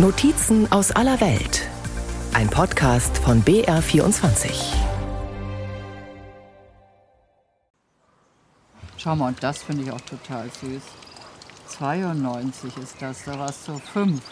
Notizen 0.00 0.70
aus 0.70 0.92
aller 0.92 1.20
Welt. 1.20 1.68
Ein 2.32 2.48
Podcast 2.48 3.18
von 3.18 3.42
BR24. 3.42 4.48
Schau 8.96 9.16
mal, 9.16 9.30
und 9.30 9.42
das 9.42 9.64
finde 9.64 9.82
ich 9.82 9.90
auch 9.90 10.00
total 10.02 10.48
süß. 10.52 10.82
92 11.66 12.76
ist 12.76 12.94
das, 13.00 13.24
da 13.24 13.40
warst 13.40 13.66
du 13.66 13.76
fünf. 13.92 14.22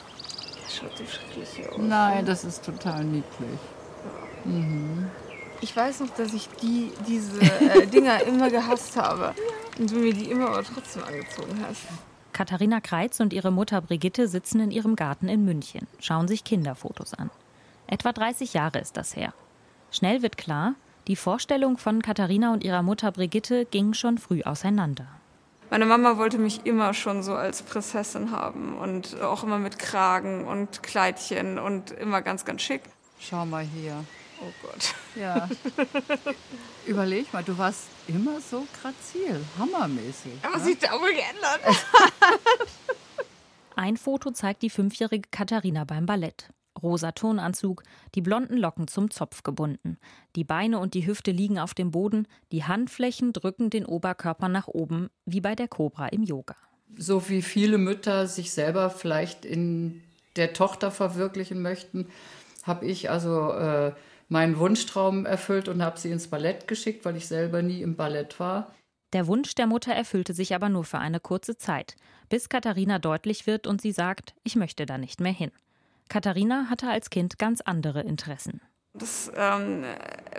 Schaut 0.73 0.97
die 1.01 1.05
schrecklich 1.05 1.69
aus. 1.69 1.79
Nein, 1.81 2.25
das 2.25 2.45
ist 2.45 2.65
total 2.65 3.03
niedlich. 3.03 3.59
Ich 5.63 5.77
weiß 5.77 5.99
noch, 5.99 6.11
dass 6.11 6.33
ich 6.33 6.49
die, 6.63 6.93
diese 7.09 7.41
äh, 7.41 7.89
Dinger 7.89 8.23
immer 8.29 8.51
gehasst 8.51 8.97
habe. 8.97 9.35
Und 9.81 9.91
du 9.91 9.97
mir 9.97 10.15
die 10.15 10.31
immer 10.31 10.51
aber 10.51 10.63
trotzdem 10.63 11.03
angezogen 11.03 11.59
hast. 11.69 11.87
Katharina 12.37 12.83
Kreitz 12.83 13.19
und 13.21 13.33
ihre 13.33 13.51
Mutter 13.51 13.81
Brigitte 13.81 14.29
sitzen 14.29 14.61
in 14.61 14.71
ihrem 14.71 14.95
Garten 14.95 15.27
in 15.27 15.47
München, 15.47 15.87
schauen 16.01 16.29
sich 16.29 16.45
Kinderfotos 16.45 17.15
an. 17.15 17.31
Etwa 17.87 18.13
30 18.13 18.53
Jahre 18.53 18.79
ist 18.79 18.99
das 18.99 19.17
her. 19.17 19.33
Schnell 19.91 20.21
wird 20.21 20.37
klar, 20.37 20.75
die 21.07 21.17
Vorstellung 21.17 21.79
von 21.79 22.03
Katharina 22.03 22.53
und 22.53 22.63
ihrer 22.63 22.83
Mutter 22.83 23.11
Brigitte 23.11 23.65
ging 23.65 23.95
schon 23.95 24.19
früh 24.19 24.43
auseinander. 24.43 25.07
Meine 25.71 25.87
Mama 25.87 26.19
wollte 26.19 26.37
mich 26.37 26.67
immer 26.67 26.93
schon 26.93 27.23
so 27.23 27.35
als 27.35 27.63
Prinzessin 27.63 28.33
haben 28.33 28.77
und 28.77 29.19
auch 29.23 29.43
immer 29.43 29.59
mit 29.59 29.79
Kragen 29.79 30.45
und 30.45 30.83
Kleidchen 30.83 31.59
und 31.59 31.91
immer 31.93 32.21
ganz, 32.21 32.45
ganz 32.45 32.61
schick. 32.61 32.83
Schau 33.19 33.47
mal 33.47 33.65
hier. 33.65 34.05
Oh 34.41 34.53
Gott. 34.63 34.95
Ja. 35.15 35.49
Überleg 36.87 37.33
mal, 37.33 37.43
du 37.43 37.57
warst 37.57 37.89
immer 38.07 38.41
so 38.41 38.67
grazil, 38.81 39.41
hammermäßig. 39.59 40.33
Was 40.43 40.63
ne? 40.63 40.65
sich 40.65 40.79
da 40.79 40.93
wohl 40.93 41.13
geändert? 41.13 41.61
Ein 43.77 43.97
Foto 43.97 44.31
zeigt 44.31 44.63
die 44.63 44.71
fünfjährige 44.71 45.29
Katharina 45.31 45.85
beim 45.85 46.07
Ballett. 46.07 46.51
Rosa 46.83 47.13
Turnanzug, 47.13 47.83
die 48.15 48.21
blonden 48.21 48.57
Locken 48.57 48.89
zum 48.89 49.11
Zopf 49.11 49.43
gebunden. 49.43 49.99
Die 50.35 50.45
Beine 50.45 50.79
und 50.79 50.95
die 50.95 51.07
Hüfte 51.07 51.31
liegen 51.31 51.59
auf 51.59 51.75
dem 51.75 51.91
Boden, 51.91 52.29
die 52.53 52.65
Handflächen 52.65 53.33
drücken 53.33 53.71
den 53.71 53.87
Oberkörper 53.87 54.49
nach 54.49 54.69
oben, 54.69 55.09
wie 55.25 55.41
bei 55.41 55.55
der 55.55 55.69
Kobra 55.69 56.09
im 56.09 56.23
Yoga. 56.23 56.57
So 56.97 57.29
wie 57.29 57.43
viele 57.43 57.79
Mütter 57.79 58.27
sich 58.27 58.53
selber 58.53 58.91
vielleicht 58.91 59.45
in 59.45 60.03
der 60.37 60.53
Tochter 60.53 60.91
verwirklichen 60.91 61.63
möchten, 61.63 62.09
habe 62.63 62.87
ich 62.87 63.11
also 63.11 63.53
äh, 63.53 63.93
meinen 64.29 64.59
Wunschtraum 64.59 65.27
erfüllt 65.27 65.69
und 65.69 65.83
habe 65.83 65.99
sie 65.99 66.11
ins 66.11 66.29
Ballett 66.29 66.69
geschickt, 66.69 67.05
weil 67.05 67.17
ich 67.17 67.27
selber 67.27 67.63
nie 67.63 67.83
im 67.83 67.97
Ballett 67.97 68.41
war. 68.41 68.75
Der 69.13 69.27
Wunsch 69.27 69.55
der 69.55 69.67
Mutter 69.67 69.93
erfüllte 69.93 70.35
sich 70.35 70.55
aber 70.55 70.69
nur 70.69 70.85
für 70.85 70.99
eine 70.99 71.21
kurze 71.21 71.57
Zeit, 71.57 71.97
bis 72.29 72.49
Katharina 72.49 72.99
deutlich 72.99 73.47
wird 73.47 73.67
und 73.67 73.81
sie 73.81 73.93
sagt, 73.93 74.35
ich 74.43 74.57
möchte 74.57 74.85
da 74.85 74.99
nicht 74.99 75.21
mehr 75.21 75.33
hin. 75.33 75.53
Katharina 76.09 76.67
hatte 76.71 76.89
als 76.89 77.11
Kind 77.11 77.39
ganz 77.39 77.61
andere 77.61 78.03
Interessen. 78.03 78.61
Das 78.99 79.31
ähm, 79.37 79.85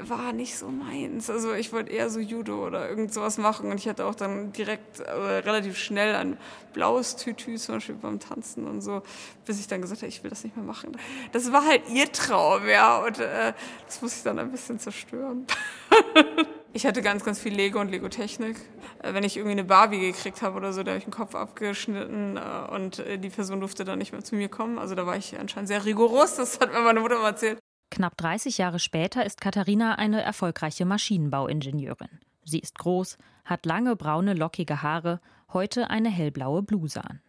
war 0.01 0.33
nicht 0.33 0.57
so 0.57 0.67
meins. 0.69 1.29
Also 1.29 1.53
ich 1.53 1.71
wollte 1.73 1.91
eher 1.91 2.09
so 2.09 2.19
Judo 2.19 2.65
oder 2.65 2.89
irgend 2.89 3.13
sowas 3.13 3.37
machen 3.37 3.69
und 3.69 3.77
ich 3.77 3.87
hatte 3.87 4.05
auch 4.05 4.15
dann 4.15 4.51
direkt 4.51 4.99
äh, 4.99 5.11
relativ 5.11 5.77
schnell 5.77 6.15
ein 6.15 6.37
blaues 6.73 7.15
Tütü 7.17 7.57
zum 7.57 7.75
Beispiel 7.75 7.95
beim 7.95 8.19
Tanzen 8.19 8.65
und 8.65 8.81
so, 8.81 9.03
bis 9.45 9.59
ich 9.59 9.67
dann 9.67 9.81
gesagt 9.81 10.01
habe, 10.01 10.09
ich 10.09 10.23
will 10.23 10.31
das 10.31 10.43
nicht 10.43 10.55
mehr 10.55 10.65
machen. 10.65 10.97
Das 11.33 11.51
war 11.51 11.65
halt 11.65 11.83
ihr 11.89 12.11
Traum, 12.11 12.67
ja, 12.67 12.97
und 12.97 13.19
äh, 13.19 13.53
das 13.85 14.01
muss 14.01 14.17
ich 14.17 14.23
dann 14.23 14.39
ein 14.39 14.51
bisschen 14.51 14.79
zerstören. 14.79 15.45
Ich 16.73 16.85
hatte 16.85 17.01
ganz, 17.01 17.23
ganz 17.25 17.39
viel 17.39 17.55
Lego 17.55 17.79
und 17.79 17.89
Lego-Technik. 17.89 18.55
Äh, 19.01 19.13
Wenn 19.13 19.23
ich 19.23 19.35
irgendwie 19.35 19.53
eine 19.53 19.63
Barbie 19.63 19.99
gekriegt 19.99 20.43
habe 20.43 20.57
oder 20.57 20.73
so, 20.73 20.83
da 20.83 20.91
habe 20.91 20.99
ich 20.99 21.05
den 21.05 21.13
Kopf 21.13 21.33
abgeschnitten 21.33 22.37
äh, 22.37 22.71
und 22.71 22.99
äh, 22.99 23.17
die 23.17 23.29
Person 23.29 23.61
durfte 23.61 23.83
dann 23.83 23.97
nicht 23.97 24.11
mehr 24.11 24.23
zu 24.23 24.35
mir 24.35 24.47
kommen. 24.47 24.77
Also 24.77 24.93
da 24.93 25.07
war 25.07 25.15
ich 25.17 25.39
anscheinend 25.39 25.69
sehr 25.69 25.85
rigoros, 25.85 26.35
das 26.35 26.59
hat 26.59 26.71
mir 26.71 26.81
meine 26.81 26.99
Mutter 26.99 27.17
mal 27.17 27.29
erzählt. 27.29 27.57
Knapp 27.89 28.17
30 28.17 28.57
Jahre 28.57 28.79
später 28.79 29.25
ist 29.25 29.41
Katharina 29.41 29.95
eine 29.95 30.21
erfolgreiche 30.21 30.85
Maschinenbauingenieurin. 30.85 32.19
Sie 32.43 32.59
ist 32.59 32.77
groß, 32.77 33.17
hat 33.45 33.65
lange 33.65 33.95
braune 33.95 34.33
lockige 34.33 34.81
Haare, 34.81 35.19
heute 35.51 35.89
eine 35.89 36.09
hellblaue 36.09 36.63
Bluse 36.63 37.03
an. 37.03 37.21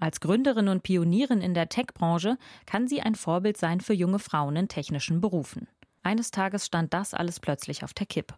Als 0.00 0.20
Gründerin 0.20 0.68
und 0.68 0.82
Pionierin 0.82 1.40
in 1.40 1.54
der 1.54 1.68
Tech-Branche 1.68 2.36
kann 2.66 2.88
sie 2.88 3.02
ein 3.02 3.14
Vorbild 3.14 3.56
sein 3.56 3.80
für 3.80 3.94
junge 3.94 4.18
Frauen 4.18 4.56
in 4.56 4.68
technischen 4.68 5.20
Berufen. 5.20 5.68
Eines 6.02 6.32
Tages 6.32 6.66
stand 6.66 6.92
das 6.92 7.14
alles 7.14 7.38
plötzlich 7.38 7.84
auf 7.84 7.94
der 7.94 8.06
Kippe. 8.06 8.34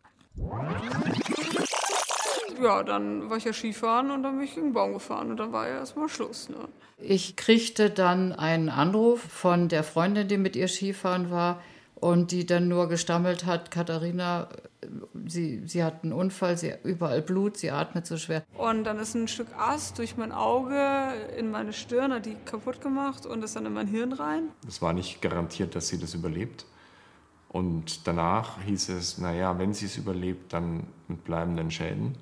Ja, 2.62 2.82
dann 2.82 3.28
war 3.30 3.36
ich 3.36 3.44
ja 3.44 3.52
Skifahren 3.52 4.10
und 4.10 4.22
dann 4.22 4.36
bin 4.36 4.44
ich 4.44 4.54
gegen 4.54 4.68
den 4.68 4.72
Baum 4.72 4.94
gefahren 4.94 5.30
und 5.30 5.36
dann 5.38 5.52
war 5.52 5.68
ja 5.68 5.76
erstmal 5.76 6.08
Schluss. 6.08 6.48
Ne? 6.48 6.56
Ich 6.98 7.36
kriegte 7.36 7.90
dann 7.90 8.32
einen 8.32 8.68
Anruf 8.68 9.20
von 9.20 9.68
der 9.68 9.82
Freundin, 9.82 10.28
die 10.28 10.38
mit 10.38 10.56
ihr 10.56 10.68
Skifahren 10.68 11.30
war 11.30 11.60
und 11.94 12.32
die 12.32 12.46
dann 12.46 12.68
nur 12.68 12.88
gestammelt 12.88 13.46
hat, 13.46 13.70
Katharina, 13.70 14.48
sie, 15.26 15.62
sie 15.66 15.82
hat 15.82 16.04
einen 16.04 16.12
Unfall, 16.12 16.56
sie 16.56 16.74
überall 16.84 17.22
Blut, 17.22 17.56
sie 17.56 17.70
atmet 17.70 18.06
so 18.06 18.16
schwer. 18.16 18.44
Und 18.58 18.84
dann 18.84 18.98
ist 18.98 19.14
ein 19.14 19.28
Stück 19.28 19.48
Ast 19.56 19.98
durch 19.98 20.16
mein 20.16 20.32
Auge 20.32 20.78
in 21.38 21.50
meine 21.50 21.72
Stirn, 21.72 22.12
hat 22.12 22.26
die 22.26 22.36
kaputt 22.44 22.80
gemacht 22.80 23.26
und 23.26 23.42
ist 23.42 23.56
dann 23.56 23.66
in 23.66 23.72
mein 23.72 23.86
Hirn 23.86 24.12
rein. 24.12 24.48
Es 24.68 24.82
war 24.82 24.92
nicht 24.92 25.22
garantiert, 25.22 25.74
dass 25.74 25.88
sie 25.88 25.98
das 25.98 26.14
überlebt. 26.14 26.66
Und 27.54 28.08
danach 28.08 28.60
hieß 28.62 28.88
es, 28.88 29.18
naja, 29.18 29.56
wenn 29.60 29.74
sie 29.74 29.86
es 29.86 29.96
überlebt, 29.96 30.52
dann 30.52 30.88
mit 31.06 31.22
bleibenden 31.22 31.70
Schäden. 31.70 32.16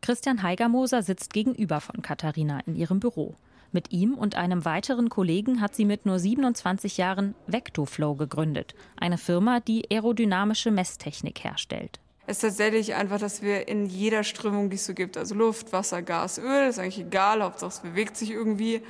Christian 0.00 0.42
Heigermoser 0.42 1.02
sitzt 1.02 1.34
gegenüber 1.34 1.82
von 1.82 2.00
Katharina 2.00 2.60
in 2.60 2.74
ihrem 2.74 3.00
Büro. 3.00 3.34
Mit 3.70 3.92
ihm 3.92 4.14
und 4.14 4.34
einem 4.34 4.64
weiteren 4.64 5.10
Kollegen 5.10 5.60
hat 5.60 5.74
sie 5.74 5.84
mit 5.84 6.06
nur 6.06 6.18
27 6.18 6.96
Jahren 6.96 7.34
Vectoflow 7.46 8.14
gegründet, 8.14 8.74
eine 8.96 9.18
Firma, 9.18 9.60
die 9.60 9.90
aerodynamische 9.90 10.70
Messtechnik 10.70 11.44
herstellt. 11.44 12.00
Es 12.26 12.38
ist 12.38 12.42
tatsächlich 12.48 12.94
einfach, 12.94 13.18
dass 13.18 13.42
wir 13.42 13.68
in 13.68 13.84
jeder 13.84 14.24
Strömung, 14.24 14.70
die 14.70 14.76
es 14.76 14.86
so 14.86 14.94
gibt, 14.94 15.18
also 15.18 15.34
Luft, 15.34 15.70
Wasser, 15.70 16.00
Gas, 16.00 16.38
Öl, 16.38 16.70
ist 16.70 16.78
eigentlich 16.78 17.00
egal, 17.00 17.42
Hauptsache 17.42 17.72
es 17.72 17.80
bewegt 17.80 18.16
sich 18.16 18.30
irgendwie. 18.30 18.80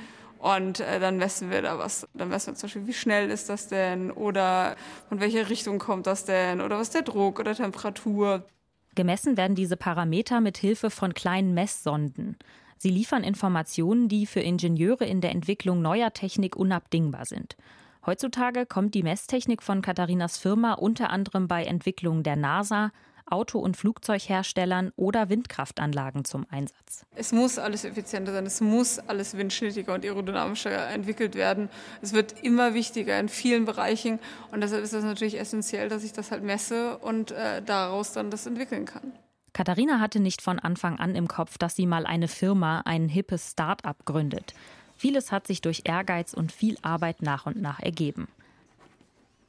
Und 0.45 0.79
äh, 0.79 0.99
dann 0.99 1.17
messen 1.17 1.49
wir 1.49 1.63
da 1.63 1.79
was. 1.79 2.07
Dann 2.13 2.29
messen 2.29 2.53
wir 2.53 2.55
zum 2.55 2.67
Beispiel, 2.67 2.85
wie 2.85 2.93
schnell 2.93 3.31
ist 3.31 3.49
das 3.49 3.67
denn 3.67 4.11
oder 4.11 4.75
von 5.09 5.19
welcher 5.19 5.49
Richtung 5.49 5.79
kommt 5.79 6.05
das 6.05 6.23
denn 6.23 6.61
oder 6.61 6.77
was 6.77 6.89
ist 6.89 6.93
der 6.93 7.01
Druck 7.01 7.39
oder 7.39 7.55
Temperatur. 7.55 8.45
Gemessen 8.93 9.37
werden 9.37 9.55
diese 9.55 9.75
Parameter 9.75 10.41
mit 10.41 10.59
Hilfe 10.59 10.91
von 10.91 11.15
kleinen 11.15 11.55
Messsonden. 11.55 12.37
Sie 12.77 12.91
liefern 12.91 13.23
Informationen, 13.23 14.07
die 14.07 14.27
für 14.27 14.39
Ingenieure 14.39 15.05
in 15.05 15.19
der 15.19 15.31
Entwicklung 15.31 15.81
neuer 15.81 16.13
Technik 16.13 16.55
unabdingbar 16.55 17.25
sind. 17.25 17.57
Heutzutage 18.05 18.67
kommt 18.67 18.93
die 18.93 19.01
Messtechnik 19.01 19.63
von 19.63 19.81
Katharinas 19.81 20.37
Firma 20.37 20.73
unter 20.73 21.09
anderem 21.09 21.47
bei 21.47 21.63
Entwicklungen 21.63 22.21
der 22.21 22.35
NASA, 22.35 22.91
Auto- 23.25 23.59
und 23.59 23.77
Flugzeugherstellern 23.77 24.91
oder 24.95 25.29
Windkraftanlagen 25.29 26.25
zum 26.25 26.45
Einsatz. 26.49 27.05
Es 27.15 27.31
muss 27.31 27.57
alles 27.57 27.85
effizienter 27.85 28.33
sein, 28.33 28.45
es 28.45 28.61
muss 28.61 28.99
alles 28.99 29.37
windschnittiger 29.37 29.93
und 29.93 30.05
aerodynamischer 30.05 30.89
entwickelt 30.89 31.35
werden. 31.35 31.69
Es 32.01 32.13
wird 32.13 32.43
immer 32.43 32.73
wichtiger 32.73 33.19
in 33.19 33.29
vielen 33.29 33.65
Bereichen 33.65 34.19
und 34.51 34.61
deshalb 34.61 34.83
ist 34.83 34.93
es 34.93 35.03
natürlich 35.03 35.39
essentiell, 35.39 35.89
dass 35.89 36.03
ich 36.03 36.13
das 36.13 36.31
halt 36.31 36.43
messe 36.43 36.97
und 36.97 37.31
äh, 37.31 37.61
daraus 37.61 38.13
dann 38.13 38.29
das 38.29 38.45
entwickeln 38.45 38.85
kann. 38.85 39.13
Katharina 39.53 40.01
hatte 40.01 40.19
nicht 40.19 40.41
von 40.41 40.59
Anfang 40.59 40.99
an 40.99 41.15
im 41.15 41.29
Kopf, 41.29 41.57
dass 41.57 41.75
sie 41.75 41.85
mal 41.85 42.05
eine 42.05 42.27
Firma, 42.27 42.81
ein 42.83 43.07
hippes 43.07 43.51
Start-up 43.51 44.03
gründet. 44.03 44.53
Vieles 44.97 45.31
hat 45.31 45.47
sich 45.47 45.61
durch 45.61 45.83
Ehrgeiz 45.85 46.33
und 46.33 46.51
viel 46.51 46.77
Arbeit 46.81 47.21
nach 47.21 47.45
und 47.45 47.61
nach 47.61 47.79
ergeben. 47.79 48.27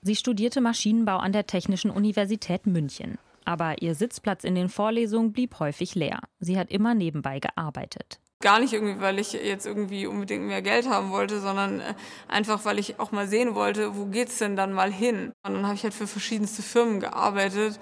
Sie 0.03 0.15
studierte 0.15 0.61
Maschinenbau 0.61 1.17
an 1.17 1.33
der 1.33 1.49
Technischen 1.49 1.91
Universität 1.91 2.67
München. 2.67 3.19
Aber 3.47 3.81
ihr 3.81 3.95
Sitzplatz 3.95 4.43
in 4.43 4.57
den 4.57 4.69
Vorlesungen 4.69 5.33
blieb 5.33 5.61
häufig 5.61 5.95
leer. 5.95 6.21
Sie 6.41 6.59
hat 6.59 6.69
immer 6.71 6.95
nebenbei 6.95 7.39
gearbeitet. 7.39 8.21
Gar 8.43 8.61
nicht 8.61 8.75
irgendwie, 8.75 9.01
weil 9.01 9.19
ich 9.19 9.33
jetzt 9.33 9.65
irgendwie 9.65 10.07
unbedingt 10.07 10.45
mehr 10.45 10.61
Geld 10.61 10.87
haben 10.91 11.11
wollte, 11.11 11.41
sondern 11.41 11.81
äh, 11.81 11.95
einfach, 12.29 12.67
weil 12.67 12.79
ich 12.79 13.01
auch 13.01 13.11
mal 13.11 13.27
sehen 13.27 13.55
wollte, 13.55 13.97
wo 13.97 14.05
geht's 14.05 14.37
denn 14.37 14.57
dann 14.57 14.75
mal 14.75 14.93
hin? 14.93 15.33
Und 15.43 15.55
dann 15.55 15.65
habe 15.65 15.75
ich 15.75 15.85
halt 15.85 15.95
für 15.95 16.07
verschiedenste 16.07 16.63
Firmen 16.63 17.01
gearbeitet. 17.01 17.81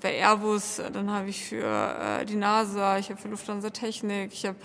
Bei 0.00 0.12
Airbus, 0.18 0.82
dann 0.92 1.12
habe 1.12 1.28
ich 1.28 1.44
für 1.44 1.64
äh, 1.64 2.24
die 2.24 2.34
NASA, 2.34 2.98
ich 2.98 3.10
habe 3.10 3.20
für 3.20 3.28
Lufthansa 3.28 3.70
Technik, 3.70 4.32
ich 4.32 4.44
habe 4.44 4.56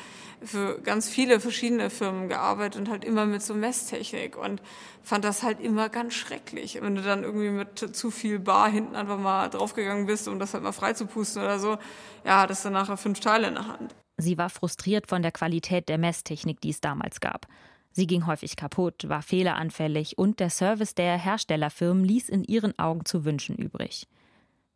für 0.41 0.79
ganz 0.81 1.07
viele 1.07 1.39
verschiedene 1.39 1.91
Firmen 1.91 2.29
gearbeitet 2.29 2.81
und 2.81 2.89
halt 2.89 3.03
immer 3.03 3.27
mit 3.27 3.43
so 3.43 3.53
Messtechnik 3.53 4.37
und 4.37 4.59
fand 5.03 5.23
das 5.23 5.43
halt 5.43 5.59
immer 5.59 5.89
ganz 5.89 6.15
schrecklich. 6.15 6.79
Wenn 6.81 6.95
du 6.95 7.03
dann 7.03 7.23
irgendwie 7.23 7.49
mit 7.51 7.95
zu 7.95 8.09
viel 8.09 8.39
Bar 8.39 8.69
hinten 8.71 8.95
einfach 8.95 9.19
mal 9.19 9.49
draufgegangen 9.49 10.07
bist, 10.07 10.27
um 10.27 10.39
das 10.39 10.55
halt 10.55 10.63
mal 10.63 10.71
frei 10.71 10.93
zu 10.93 11.05
pusten 11.05 11.43
oder 11.43 11.59
so, 11.59 11.77
ja, 12.25 12.41
hattest 12.41 12.65
du 12.65 12.71
nachher 12.71 12.97
fünf 12.97 13.19
Teile 13.19 13.47
in 13.49 13.53
der 13.53 13.67
Hand. 13.67 13.95
Sie 14.17 14.37
war 14.37 14.49
frustriert 14.49 15.07
von 15.07 15.21
der 15.21 15.31
Qualität 15.31 15.89
der 15.89 15.99
Messtechnik, 15.99 16.59
die 16.61 16.71
es 16.71 16.81
damals 16.81 17.19
gab. 17.21 17.47
Sie 17.91 18.07
ging 18.07 18.25
häufig 18.25 18.55
kaputt, 18.55 19.07
war 19.07 19.21
fehleranfällig 19.21 20.17
und 20.17 20.39
der 20.39 20.49
Service 20.49 20.95
der 20.95 21.17
Herstellerfirmen 21.17 22.03
ließ 22.03 22.29
in 22.29 22.43
ihren 22.43 22.77
Augen 22.77 23.05
zu 23.05 23.25
wünschen 23.25 23.55
übrig. 23.55 24.07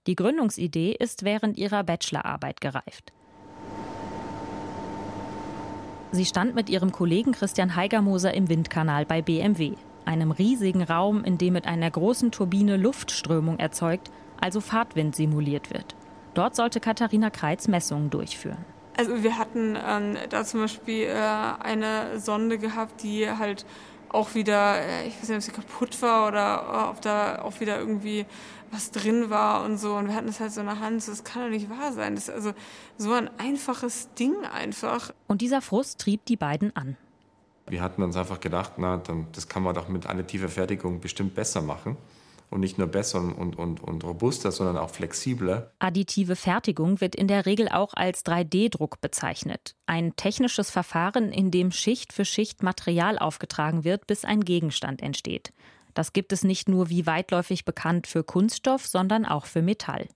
Die 0.07 0.15
Gründungsidee 0.15 0.93
ist 0.93 1.23
während 1.23 1.57
ihrer 1.57 1.83
Bachelorarbeit 1.83 2.61
gereift. 2.61 3.13
Sie 6.11 6.25
stand 6.25 6.55
mit 6.55 6.69
ihrem 6.69 6.91
Kollegen 6.91 7.31
Christian 7.31 7.75
Heigermoser 7.75 8.33
im 8.33 8.49
Windkanal 8.49 9.05
bei 9.05 9.21
BMW, 9.21 9.73
einem 10.05 10.31
riesigen 10.31 10.83
Raum, 10.83 11.23
in 11.23 11.37
dem 11.37 11.53
mit 11.53 11.67
einer 11.67 11.89
großen 11.89 12.31
Turbine 12.31 12.77
Luftströmung 12.77 13.59
erzeugt, 13.59 14.11
also 14.39 14.59
Fahrtwind 14.59 15.15
simuliert 15.15 15.71
wird. 15.71 15.95
Dort 16.33 16.55
sollte 16.55 16.79
Katharina 16.79 17.29
Kreitz 17.29 17.67
Messungen 17.67 18.09
durchführen. 18.09 18.65
Also 19.01 19.23
wir 19.23 19.39
hatten 19.39 19.75
ähm, 19.83 20.15
da 20.29 20.45
zum 20.45 20.61
Beispiel 20.61 21.05
äh, 21.05 21.15
eine 21.15 22.19
Sonde 22.19 22.59
gehabt, 22.59 23.01
die 23.01 23.27
halt 23.27 23.65
auch 24.09 24.35
wieder, 24.35 24.79
äh, 24.79 25.07
ich 25.07 25.15
weiß 25.19 25.29
nicht, 25.29 25.37
ob 25.37 25.41
sie 25.43 25.51
kaputt 25.51 26.01
war 26.03 26.27
oder 26.27 26.65
äh, 26.71 26.89
ob 26.91 27.01
da 27.01 27.41
auch 27.41 27.59
wieder 27.59 27.79
irgendwie 27.79 28.27
was 28.69 28.91
drin 28.91 29.31
war 29.31 29.63
und 29.63 29.79
so. 29.79 29.95
Und 29.95 30.07
wir 30.07 30.13
hatten 30.13 30.27
es 30.27 30.39
halt 30.39 30.51
so 30.51 30.61
in 30.61 30.67
der 30.67 30.79
Hand. 30.79 31.07
Das 31.07 31.23
kann 31.23 31.41
doch 31.41 31.49
nicht 31.49 31.67
wahr 31.67 31.93
sein. 31.93 32.13
Das 32.13 32.27
ist 32.27 32.35
also 32.35 32.53
so 32.99 33.11
ein 33.13 33.27
einfaches 33.39 34.13
Ding 34.13 34.35
einfach. 34.45 35.11
Und 35.25 35.41
dieser 35.41 35.63
Frust 35.63 35.99
trieb 35.99 36.23
die 36.25 36.37
beiden 36.37 36.75
an. 36.75 36.95
Wir 37.65 37.81
hatten 37.81 38.03
uns 38.03 38.15
einfach 38.15 38.39
gedacht, 38.39 38.73
na, 38.77 38.97
dann, 38.97 39.25
das 39.31 39.47
kann 39.47 39.63
man 39.63 39.73
doch 39.73 39.89
mit 39.89 40.05
additiver 40.05 40.47
Fertigung 40.47 40.99
bestimmt 40.99 41.33
besser 41.33 41.63
machen. 41.63 41.97
Und 42.51 42.59
nicht 42.59 42.77
nur 42.77 42.87
besser 42.87 43.19
und, 43.19 43.57
und, 43.57 43.81
und 43.81 44.03
robuster, 44.03 44.51
sondern 44.51 44.77
auch 44.77 44.89
flexibler. 44.89 45.71
Additive 45.79 46.35
Fertigung 46.35 47.01
wird 47.01 47.15
in 47.15 47.27
der 47.27 47.45
Regel 47.45 47.69
auch 47.69 47.93
als 47.93 48.25
3D-Druck 48.25 49.01
bezeichnet. 49.01 49.73
Ein 49.87 50.15
technisches 50.17 50.69
Verfahren, 50.69 51.31
in 51.31 51.49
dem 51.49 51.71
Schicht 51.71 52.11
für 52.11 52.25
Schicht 52.25 52.61
Material 52.61 53.17
aufgetragen 53.17 53.85
wird, 53.85 54.05
bis 54.05 54.25
ein 54.25 54.41
Gegenstand 54.41 55.01
entsteht. 55.01 55.53
Das 55.93 56.13
gibt 56.13 56.33
es 56.33 56.43
nicht 56.43 56.69
nur 56.69 56.89
wie 56.89 57.05
weitläufig 57.05 57.65
bekannt 57.65 58.05
für 58.05 58.23
Kunststoff, 58.23 58.85
sondern 58.85 59.25
auch 59.25 59.45
für 59.45 59.61
Metall. 59.61 60.07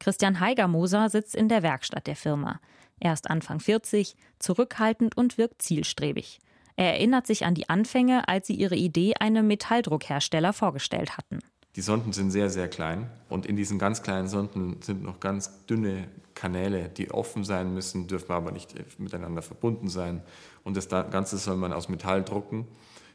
Christian 0.00 0.40
Heigermoser 0.40 1.10
sitzt 1.10 1.34
in 1.34 1.48
der 1.48 1.62
Werkstatt 1.62 2.06
der 2.06 2.16
Firma. 2.16 2.60
Er 3.00 3.12
ist 3.12 3.30
Anfang 3.30 3.60
40, 3.60 4.16
zurückhaltend 4.38 5.16
und 5.16 5.38
wirkt 5.38 5.62
zielstrebig. 5.62 6.40
Er 6.76 6.92
erinnert 6.92 7.26
sich 7.26 7.44
an 7.44 7.54
die 7.54 7.68
Anfänge, 7.68 8.28
als 8.28 8.46
sie 8.46 8.54
ihre 8.54 8.76
Idee 8.76 9.14
einem 9.18 9.48
Metalldruckhersteller 9.48 10.52
vorgestellt 10.52 11.16
hatten. 11.16 11.40
Die 11.78 11.82
Sonden 11.82 12.12
sind 12.12 12.32
sehr, 12.32 12.50
sehr 12.50 12.66
klein 12.66 13.08
und 13.28 13.46
in 13.46 13.54
diesen 13.54 13.78
ganz 13.78 14.02
kleinen 14.02 14.26
Sonden 14.26 14.82
sind 14.82 15.04
noch 15.04 15.20
ganz 15.20 15.64
dünne 15.66 16.08
Kanäle, 16.34 16.88
die 16.88 17.12
offen 17.12 17.44
sein 17.44 17.72
müssen, 17.72 18.08
dürfen 18.08 18.32
aber 18.32 18.50
nicht 18.50 18.74
miteinander 18.98 19.42
verbunden 19.42 19.88
sein. 19.88 20.20
Und 20.64 20.76
das 20.76 20.88
Ganze 20.88 21.38
soll 21.38 21.54
man 21.54 21.72
aus 21.72 21.88
Metall 21.88 22.24
drucken. 22.24 22.66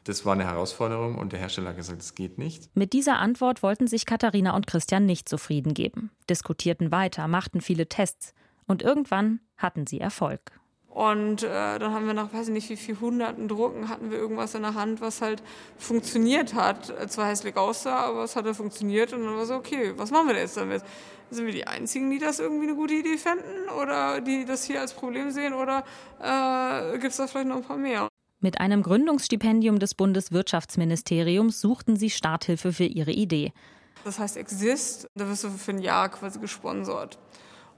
Das 0.04 0.24
war 0.24 0.32
eine 0.32 0.44
Herausforderung 0.44 1.18
und 1.18 1.32
der 1.34 1.40
Hersteller 1.40 1.68
hat 1.68 1.76
gesagt, 1.76 2.00
es 2.00 2.14
geht 2.14 2.38
nicht. 2.38 2.74
Mit 2.74 2.94
dieser 2.94 3.18
Antwort 3.18 3.62
wollten 3.62 3.86
sich 3.86 4.06
Katharina 4.06 4.56
und 4.56 4.66
Christian 4.66 5.04
nicht 5.04 5.28
zufrieden 5.28 5.74
geben, 5.74 6.10
diskutierten 6.30 6.90
weiter, 6.90 7.28
machten 7.28 7.60
viele 7.60 7.90
Tests 7.90 8.32
und 8.66 8.80
irgendwann 8.80 9.40
hatten 9.58 9.86
sie 9.86 10.00
Erfolg. 10.00 10.58
Und 10.94 11.42
äh, 11.42 11.78
dann 11.80 11.92
haben 11.92 12.06
wir 12.06 12.14
nach, 12.14 12.32
weiß 12.32 12.46
ich 12.46 12.52
nicht, 12.52 12.70
wie 12.70 12.76
viel 12.76 13.00
hunderten 13.00 13.48
Drucken 13.48 13.88
hatten 13.88 14.12
wir 14.12 14.18
irgendwas 14.18 14.54
in 14.54 14.62
der 14.62 14.74
Hand, 14.74 15.00
was 15.00 15.20
halt 15.20 15.42
funktioniert 15.76 16.54
hat. 16.54 17.10
Zwar 17.10 17.26
hässlich 17.26 17.56
aussah, 17.56 17.96
aber 17.96 18.22
es 18.22 18.36
hatte 18.36 18.54
funktioniert 18.54 19.12
und 19.12 19.24
dann 19.24 19.36
war 19.36 19.44
so, 19.44 19.56
okay, 19.56 19.92
was 19.96 20.12
machen 20.12 20.28
wir 20.28 20.34
denn 20.34 20.44
jetzt 20.44 20.56
damit? 20.56 20.84
Sind 21.30 21.46
wir 21.46 21.52
die 21.52 21.66
Einzigen, 21.66 22.10
die 22.10 22.20
das 22.20 22.38
irgendwie 22.38 22.68
eine 22.68 22.76
gute 22.76 22.94
Idee 22.94 23.16
fänden 23.16 23.68
oder 23.82 24.20
die 24.20 24.44
das 24.44 24.64
hier 24.64 24.80
als 24.80 24.92
Problem 24.92 25.32
sehen 25.32 25.52
oder 25.52 25.82
äh, 26.20 26.92
gibt 26.92 27.10
es 27.10 27.16
da 27.16 27.26
vielleicht 27.26 27.48
noch 27.48 27.56
ein 27.56 27.64
paar 27.64 27.76
mehr? 27.76 28.08
Mit 28.38 28.60
einem 28.60 28.84
Gründungsstipendium 28.84 29.80
des 29.80 29.96
Bundeswirtschaftsministeriums 29.96 31.60
suchten 31.60 31.96
sie 31.96 32.10
Starthilfe 32.10 32.72
für 32.72 32.84
ihre 32.84 33.10
Idee. 33.10 33.52
Das 34.04 34.20
heißt 34.20 34.36
Exist, 34.36 35.08
da 35.16 35.28
wirst 35.28 35.42
du 35.42 35.50
für 35.50 35.72
ein 35.72 35.78
Jahr 35.80 36.08
quasi 36.08 36.38
gesponsert. 36.38 37.18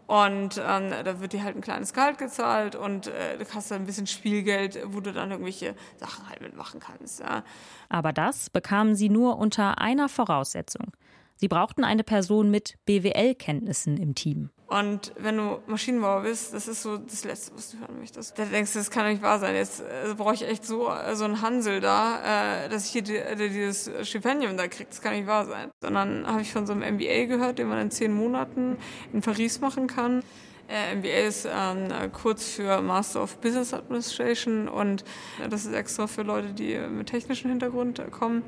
Und 0.07 0.61
ähm, 0.65 0.93
da 1.05 1.21
wird 1.21 1.33
dir 1.33 1.43
halt 1.43 1.57
ein 1.57 1.63
kleines 1.63 1.93
Gehalt 1.93 2.19
gezahlt 2.19 2.77
und 2.77 3.09
äh, 3.09 3.39
du 3.39 3.45
hast 3.53 3.71
dann 3.71 3.83
ein 3.83 3.87
bisschen 3.87 4.07
Spielgeld, 4.07 4.79
wo 4.87 5.01
du 5.01 5.13
dann 5.13 5.33
irgendwelche 5.33 5.75
Sachen 5.97 6.29
halt 6.29 6.41
mitmachen 6.43 6.79
kannst. 6.79 7.21
Ja. 7.21 7.43
Aber 7.89 8.13
das 8.13 8.49
bekamen 8.49 8.95
sie 8.95 9.09
nur 9.09 9.37
unter 9.39 9.79
einer 9.79 10.09
Voraussetzung. 10.09 10.93
Sie 11.35 11.49
brauchten 11.49 11.85
eine 11.85 12.05
Person 12.05 12.51
mit 12.51 12.79
BWL-Kenntnissen 12.87 13.97
im 13.97 14.15
Team. 14.15 14.51
Und 14.69 15.13
wenn 15.17 15.37
du 15.37 15.61
Maschinenbauer 15.69 16.23
bist, 16.23 16.53
das 16.53 16.67
ist 16.67 16.83
so 16.83 16.97
das 16.99 17.23
Letzte, 17.25 17.55
was 17.55 17.71
du 17.71 17.79
hören 17.79 18.01
möchtest. 18.01 18.37
Da 18.37 18.45
denkst 18.45 18.73
du, 18.73 18.81
das 18.81 18.91
kann 18.91 19.05
doch 19.05 19.13
nicht 19.13 19.23
wahr 19.23 19.39
sein. 19.39 19.55
Jetzt 19.55 19.81
äh, 19.81 20.13
brauche 20.17 20.35
ich 20.35 20.43
echt 20.43 20.65
so, 20.65 20.91
äh, 20.91 21.15
so 21.15 21.25
einen 21.25 21.41
Hansel 21.41 21.81
da, 21.81 22.65
äh, 22.65 22.69
dass 22.69 22.87
ich 22.87 22.91
hier 22.91 23.03
die, 23.03 23.21
dieses 23.37 23.91
Stipendium 24.09 24.57
da 24.57 24.67
kriege. 24.67 24.89
Das 24.91 25.01
kann 25.01 25.15
nicht 25.15 25.29
wahr 25.29 25.47
sein. 25.47 25.71
Sondern 25.81 26.27
habe 26.27 26.43
ich 26.43 26.53
von 26.53 26.67
so 26.67 26.73
einem 26.73 26.97
MBA 26.97 27.27
gehört, 27.27 27.61
den 27.61 27.69
man 27.69 27.79
in 27.79 27.91
zehn 27.93 28.13
Monaten 28.13 28.77
in 29.13 29.21
Paris 29.21 29.61
machen 29.61 29.87
kann. 29.87 30.25
Äh, 30.69 30.97
MBA 30.97 31.29
ist 31.29 31.49
ähm, 31.51 31.89
kurz 32.13 32.51
für 32.51 32.81
Master 32.83 33.23
of 33.23 33.39
Business 33.39 33.73
Administration 33.73 34.69
und 34.69 35.05
äh, 35.43 35.49
das 35.49 35.65
ist 35.65 35.73
extra 35.73 36.07
für 36.07 36.23
Leute, 36.23 36.53
die 36.53 36.77
mit 36.79 37.09
technischem 37.09 37.51
Hintergrund 37.51 38.03
kommen. 38.11 38.43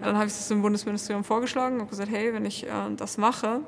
Dann 0.00 0.16
habe 0.16 0.26
ich 0.26 0.32
das 0.32 0.48
dem 0.48 0.62
Bundesministerium 0.62 1.24
vorgeschlagen 1.24 1.80
und 1.80 1.90
gesagt, 1.90 2.10
hey, 2.10 2.32
wenn 2.32 2.46
ich 2.46 2.66
äh, 2.66 2.70
das 2.96 3.18
mache 3.18 3.60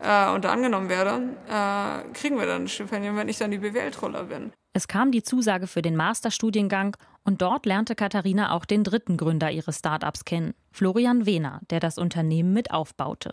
äh, 0.00 0.30
und 0.30 0.44
da 0.44 0.52
angenommen 0.52 0.88
werde, 0.88 1.36
äh, 1.48 2.12
kriegen 2.12 2.38
wir 2.38 2.46
dann 2.46 2.64
ein 2.64 2.68
Stipendium, 2.68 3.16
wenn 3.16 3.28
ich 3.28 3.38
dann 3.38 3.50
die 3.50 3.58
BWL-Troller 3.58 4.24
bin. 4.24 4.52
Es 4.72 4.88
kam 4.88 5.10
die 5.10 5.22
Zusage 5.22 5.66
für 5.66 5.80
den 5.80 5.96
Masterstudiengang 5.96 6.98
und 7.24 7.40
dort 7.40 7.64
lernte 7.64 7.94
Katharina 7.94 8.52
auch 8.52 8.66
den 8.66 8.84
dritten 8.84 9.16
Gründer 9.16 9.50
ihres 9.50 9.78
Startups 9.78 10.26
kennen, 10.26 10.52
Florian 10.70 11.24
Wehner, 11.24 11.60
der 11.70 11.80
das 11.80 11.96
Unternehmen 11.96 12.52
mit 12.52 12.70
aufbaute. 12.70 13.32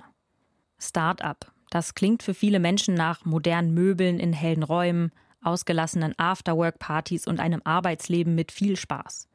Startup, 0.80 1.38
das 1.74 1.96
klingt 1.96 2.22
für 2.22 2.36
viele 2.36 2.60
Menschen 2.60 2.94
nach 2.94 3.26
modernen 3.26 3.74
Möbeln 3.74 4.20
in 4.20 4.32
hellen 4.32 4.62
Räumen, 4.62 5.12
ausgelassenen 5.42 6.14
Afterwork-Partys 6.18 7.26
und 7.26 7.40
einem 7.40 7.62
Arbeitsleben 7.64 8.36
mit 8.36 8.52
viel 8.52 8.78
Spaß. 8.78 9.28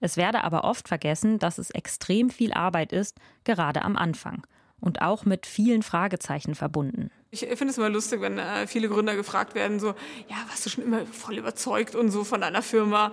Es 0.00 0.16
werde 0.16 0.44
aber 0.44 0.64
oft 0.64 0.88
vergessen, 0.88 1.38
dass 1.38 1.58
es 1.58 1.70
extrem 1.70 2.30
viel 2.30 2.54
Arbeit 2.54 2.92
ist, 2.92 3.18
gerade 3.44 3.82
am 3.82 3.96
Anfang 3.96 4.46
und 4.80 5.02
auch 5.02 5.26
mit 5.26 5.44
vielen 5.44 5.82
Fragezeichen 5.82 6.54
verbunden. 6.54 7.10
Ich 7.30 7.40
finde 7.40 7.68
es 7.68 7.78
immer 7.78 7.90
lustig, 7.90 8.22
wenn 8.22 8.38
äh, 8.38 8.66
viele 8.66 8.88
Gründer 8.88 9.14
gefragt 9.14 9.54
werden, 9.54 9.78
so, 9.78 9.88
ja, 10.28 10.36
warst 10.48 10.64
du 10.64 10.70
schon 10.70 10.84
immer 10.84 11.04
voll 11.04 11.36
überzeugt 11.36 11.94
und 11.94 12.10
so 12.10 12.24
von 12.24 12.40
deiner 12.40 12.62
Firma? 12.62 13.12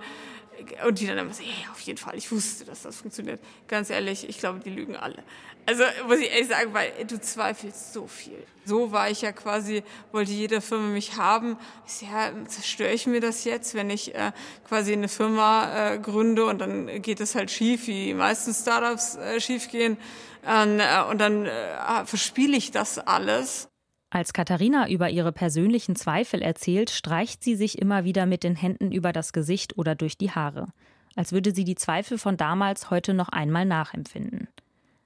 Und 0.86 1.00
die 1.00 1.06
dann 1.06 1.18
immer 1.18 1.32
so, 1.32 1.42
ja, 1.42 1.70
auf 1.70 1.80
jeden 1.80 1.98
Fall, 1.98 2.16
ich 2.16 2.30
wusste, 2.30 2.64
dass 2.64 2.82
das 2.82 2.96
funktioniert. 2.96 3.40
Ganz 3.68 3.90
ehrlich, 3.90 4.28
ich 4.28 4.38
glaube, 4.38 4.60
die 4.60 4.70
lügen 4.70 4.96
alle. 4.96 5.22
Also 5.64 5.84
muss 6.06 6.18
ich 6.18 6.30
ehrlich 6.30 6.48
sagen, 6.48 6.74
weil 6.74 6.92
du 7.06 7.20
zweifelst 7.20 7.92
so 7.92 8.06
viel. 8.06 8.44
So 8.64 8.92
war 8.92 9.10
ich 9.10 9.22
ja 9.22 9.32
quasi, 9.32 9.84
wollte 10.10 10.32
jede 10.32 10.60
Firma 10.60 10.88
mich 10.88 11.16
haben. 11.16 11.56
Ja, 12.00 12.32
zerstöre 12.46 12.92
ich 12.92 13.06
mir 13.06 13.20
das 13.20 13.44
jetzt, 13.44 13.74
wenn 13.74 13.90
ich 13.90 14.14
äh, 14.14 14.32
quasi 14.66 14.92
eine 14.92 15.08
Firma 15.08 15.92
äh, 15.92 15.98
gründe 15.98 16.46
und 16.46 16.58
dann 16.58 17.00
geht 17.00 17.20
es 17.20 17.34
halt 17.34 17.50
schief, 17.50 17.86
wie 17.86 18.06
die 18.06 18.14
meisten 18.14 18.52
Startups 18.52 19.16
äh, 19.16 19.40
schief 19.40 19.68
gehen. 19.68 19.96
Ähm, 20.44 20.80
äh, 20.80 21.02
und 21.04 21.18
dann 21.18 21.46
äh, 21.46 22.06
verspiele 22.06 22.56
ich 22.56 22.72
das 22.72 22.98
alles. 22.98 23.68
Als 24.14 24.34
Katharina 24.34 24.90
über 24.90 25.08
ihre 25.08 25.32
persönlichen 25.32 25.96
Zweifel 25.96 26.42
erzählt, 26.42 26.90
streicht 26.90 27.42
sie 27.42 27.56
sich 27.56 27.78
immer 27.80 28.04
wieder 28.04 28.26
mit 28.26 28.44
den 28.44 28.56
Händen 28.56 28.92
über 28.92 29.10
das 29.10 29.32
Gesicht 29.32 29.78
oder 29.78 29.94
durch 29.94 30.18
die 30.18 30.30
Haare, 30.30 30.68
als 31.16 31.32
würde 31.32 31.54
sie 31.54 31.64
die 31.64 31.76
Zweifel 31.76 32.18
von 32.18 32.36
damals 32.36 32.90
heute 32.90 33.14
noch 33.14 33.30
einmal 33.30 33.64
nachempfinden. 33.64 34.48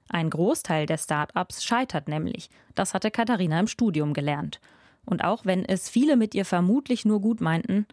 Ein 0.09 0.29
Großteil 0.29 0.87
der 0.87 0.97
Start-ups 0.97 1.63
scheitert 1.63 2.09
nämlich, 2.09 2.49
das 2.75 2.93
hatte 2.93 3.09
Katharina 3.09 3.61
im 3.61 3.67
Studium 3.67 4.13
gelernt. 4.13 4.59
Und 5.05 5.23
auch 5.23 5.45
wenn 5.45 5.63
es 5.63 5.87
viele 5.87 6.17
mit 6.17 6.35
ihr 6.35 6.43
vermutlich 6.43 7.05
nur 7.05 7.21
gut 7.21 7.39
meinten, 7.39 7.85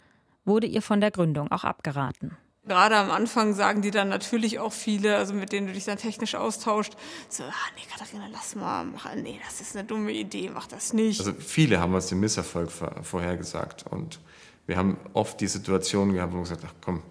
wurde 0.44 0.66
ihr 0.66 0.82
von 0.82 1.00
der 1.00 1.12
Gründung 1.12 1.52
auch 1.52 1.62
abgeraten. 1.62 2.36
Gerade 2.66 2.96
am 2.96 3.10
Anfang 3.10 3.52
sagen 3.52 3.82
die 3.82 3.90
dann 3.90 4.08
natürlich 4.08 4.58
auch 4.58 4.72
viele, 4.72 5.16
also 5.16 5.34
mit 5.34 5.52
denen 5.52 5.66
du 5.66 5.74
dich 5.74 5.84
dann 5.84 5.98
technisch 5.98 6.34
austauscht, 6.34 6.94
so, 7.28 7.42
ah, 7.42 7.52
nee, 7.76 7.82
Katharina, 7.90 8.26
lass 8.32 8.54
mal 8.54 8.84
machen, 8.84 9.22
nee, 9.22 9.38
das 9.44 9.60
ist 9.60 9.76
eine 9.76 9.86
dumme 9.86 10.12
Idee, 10.12 10.50
mach 10.52 10.66
das 10.66 10.94
nicht. 10.94 11.20
Also 11.20 11.34
viele 11.34 11.78
haben 11.78 11.94
uns 11.94 12.06
den 12.06 12.20
Misserfolg 12.20 12.70
vorhergesagt 12.70 13.84
und 13.90 14.18
wir 14.66 14.78
haben 14.78 14.96
oft 15.12 15.40
die 15.42 15.46
Situation 15.46 16.14
gehabt, 16.14 16.32
wo 16.32 16.38
wir 16.38 16.42
gesagt 16.42 16.64
ach 16.66 16.74
komm, 16.82 17.02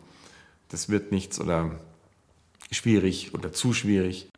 das 0.69 0.89
wird 0.89 1.11
nichts 1.11 1.39
oder 1.39 1.69
schwierig 2.71 3.35
oder 3.35 3.53
zu 3.53 3.73
schwierig. 3.73 4.29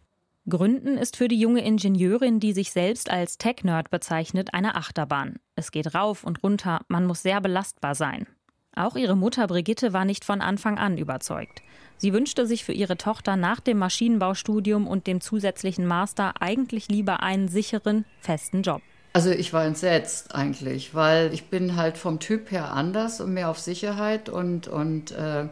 Gründen 0.48 0.98
ist 0.98 1.15
für 1.17 1.27
die 1.27 1.39
junge 1.39 1.65
Ingenieurin, 1.65 2.39
die 2.39 2.53
sich 2.53 2.72
selbst 2.72 3.10
als 3.10 3.38
Tech-Nerd 3.38 3.89
bezeichnet, 3.89 4.53
eine 4.53 4.75
Achterbahn. 4.75 5.39
Es 5.55 5.72
geht 5.72 5.95
rauf 5.95 6.24
und 6.24 6.43
runter, 6.43 6.81
man 6.88 7.07
muss 7.07 7.24
sehr 7.24 7.41
belastbar 7.41 7.95
sein. 7.95 8.27
Auch 8.75 8.98
ihre 8.98 9.15
Mutter 9.15 9.48
Brigitte 9.48 9.94
war 9.94 10.03
nicht 10.03 10.25
von 10.25 10.41
Anfang 10.41 10.77
an 10.77 10.98
überzeugt. 10.98 11.62
Sie 11.98 12.12
wünschte 12.12 12.46
sich 12.46 12.65
für 12.65 12.74
ihre 12.74 12.98
Tochter 12.98 13.38
nach 13.38 13.62
dem 13.62 13.77
Maschinenbaustudium 13.77 14.86
und 14.86 15.08
dem 15.08 15.22
zusätzlichen 15.22 15.88
Master 15.88 16.34
eigentlich 16.41 16.89
lieber 16.89 17.24
einen 17.24 17.48
sicheren, 17.48 18.03
festen 18.20 18.63
Job. 18.63 18.82
Also 19.13 19.32
ich 19.32 19.53
war 19.53 19.63
entsetzt 19.63 20.36
eigentlich, 20.36 20.94
weil 20.94 21.34
ich 21.34 21.46
bin 21.46 21.77
halt 21.77 21.98
vom 21.98 22.20
Typ 22.20 22.51
her 22.51 22.74
anders 22.74 23.22
und 23.22 23.34
mehr 23.34 23.50
auf 23.50 23.60
Sicherheit 23.60 24.27
und, 24.27 24.67
und 24.67 25.12
äh, 25.12 25.48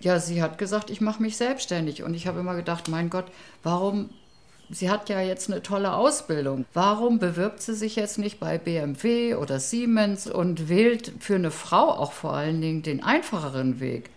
ja, 0.00 0.18
sie 0.18 0.42
hat 0.42 0.58
gesagt, 0.58 0.90
ich 0.90 1.00
mache 1.00 1.22
mich 1.22 1.36
selbstständig 1.36 2.02
und 2.02 2.14
ich 2.14 2.26
habe 2.26 2.40
immer 2.40 2.56
gedacht, 2.56 2.88
mein 2.88 3.08
Gott, 3.08 3.26
warum 3.62 4.10
Sie 4.68 4.90
hat 4.90 5.08
ja 5.08 5.20
jetzt 5.20 5.50
eine 5.50 5.62
tolle 5.62 5.94
Ausbildung. 5.94 6.64
Warum 6.74 7.18
bewirbt 7.18 7.62
sie 7.62 7.74
sich 7.74 7.94
jetzt 7.94 8.18
nicht 8.18 8.40
bei 8.40 8.58
BMW 8.58 9.34
oder 9.34 9.60
Siemens 9.60 10.26
und 10.26 10.68
wählt 10.68 11.12
für 11.20 11.36
eine 11.36 11.52
Frau 11.52 11.90
auch 11.90 12.12
vor 12.12 12.32
allen 12.32 12.60
Dingen 12.60 12.82
den 12.82 13.02
einfacheren 13.02 13.78
Weg? 13.78 14.10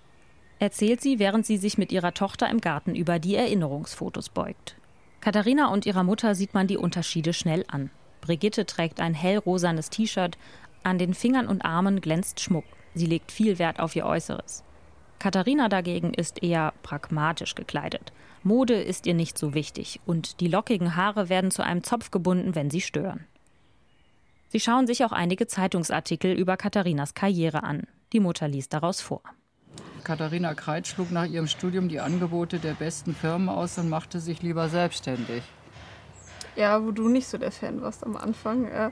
Erzählt 0.58 1.02
sie, 1.02 1.20
während 1.20 1.46
sie 1.46 1.58
sich 1.58 1.78
mit 1.78 1.92
ihrer 1.92 2.14
Tochter 2.14 2.50
im 2.50 2.62
Garten 2.62 2.96
über 2.96 3.20
die 3.20 3.36
Erinnerungsfotos 3.36 4.30
beugt. 4.30 4.76
Katharina 5.22 5.68
und 5.72 5.86
ihrer 5.86 6.04
Mutter 6.04 6.34
sieht 6.34 6.54
man 6.54 6.68
die 6.68 6.78
Unterschiede 6.78 7.34
schnell 7.34 7.64
an. 7.68 7.92
Brigitte 8.22 8.66
trägt 8.66 9.00
ein 9.00 9.14
hellrosanes 9.14 9.90
T-Shirt, 9.90 10.38
an 10.84 10.98
den 10.98 11.14
Fingern 11.14 11.48
und 11.48 11.64
Armen 11.64 12.02
glänzt 12.02 12.40
Schmuck. 12.40 12.66
Sie 12.94 13.06
legt 13.06 13.32
viel 13.32 13.60
Wert 13.60 13.80
auf 13.80 13.96
ihr 13.96 14.06
Äußeres. 14.06 14.64
Katharina 15.20 15.70
dagegen 15.70 16.14
ist 16.14 16.42
eher 16.42 16.74
pragmatisch 16.82 17.56
gekleidet. 17.56 18.12
Mode 18.44 18.82
ist 18.82 19.06
ihr 19.06 19.14
nicht 19.14 19.38
so 19.38 19.54
wichtig 19.54 20.00
und 20.06 20.40
die 20.40 20.48
lockigen 20.48 20.96
Haare 20.96 21.30
werden 21.30 21.52
zu 21.52 21.64
einem 21.64 21.84
Zopf 21.84 22.12
gebunden, 22.12 22.56
wenn 22.56 22.70
sie 22.70 22.82
stören. 22.82 23.26
Sie 24.48 24.60
schauen 24.60 24.88
sich 24.88 25.04
auch 25.04 25.12
einige 25.12 25.46
Zeitungsartikel 25.46 26.34
über 26.34 26.58
Katharinas 26.58 27.14
Karriere 27.14 27.64
an. 27.64 27.84
Die 28.14 28.20
Mutter 28.20 28.48
liest 28.48 28.74
daraus 28.74 29.02
vor. 29.02 29.22
Katharina 30.04 30.56
Kreit 30.56 30.88
schlug 30.88 31.12
nach 31.12 31.26
ihrem 31.26 31.48
Studium 31.48 31.90
die 31.90 32.00
Angebote 32.00 32.58
der 32.58 32.74
besten 32.74 33.14
Firmen 33.14 33.50
aus 33.50 33.78
und 33.78 33.90
machte 33.90 34.20
sich 34.20 34.42
lieber 34.42 34.70
selbstständig. 34.70 35.44
Ja, 36.56 36.84
wo 36.84 36.92
du 36.92 37.10
nicht 37.10 37.28
so 37.28 37.38
der 37.38 37.52
Fan 37.52 37.82
warst 37.82 38.04
am 38.04 38.18
Anfang. 38.18 38.68
Ja. 38.68 38.92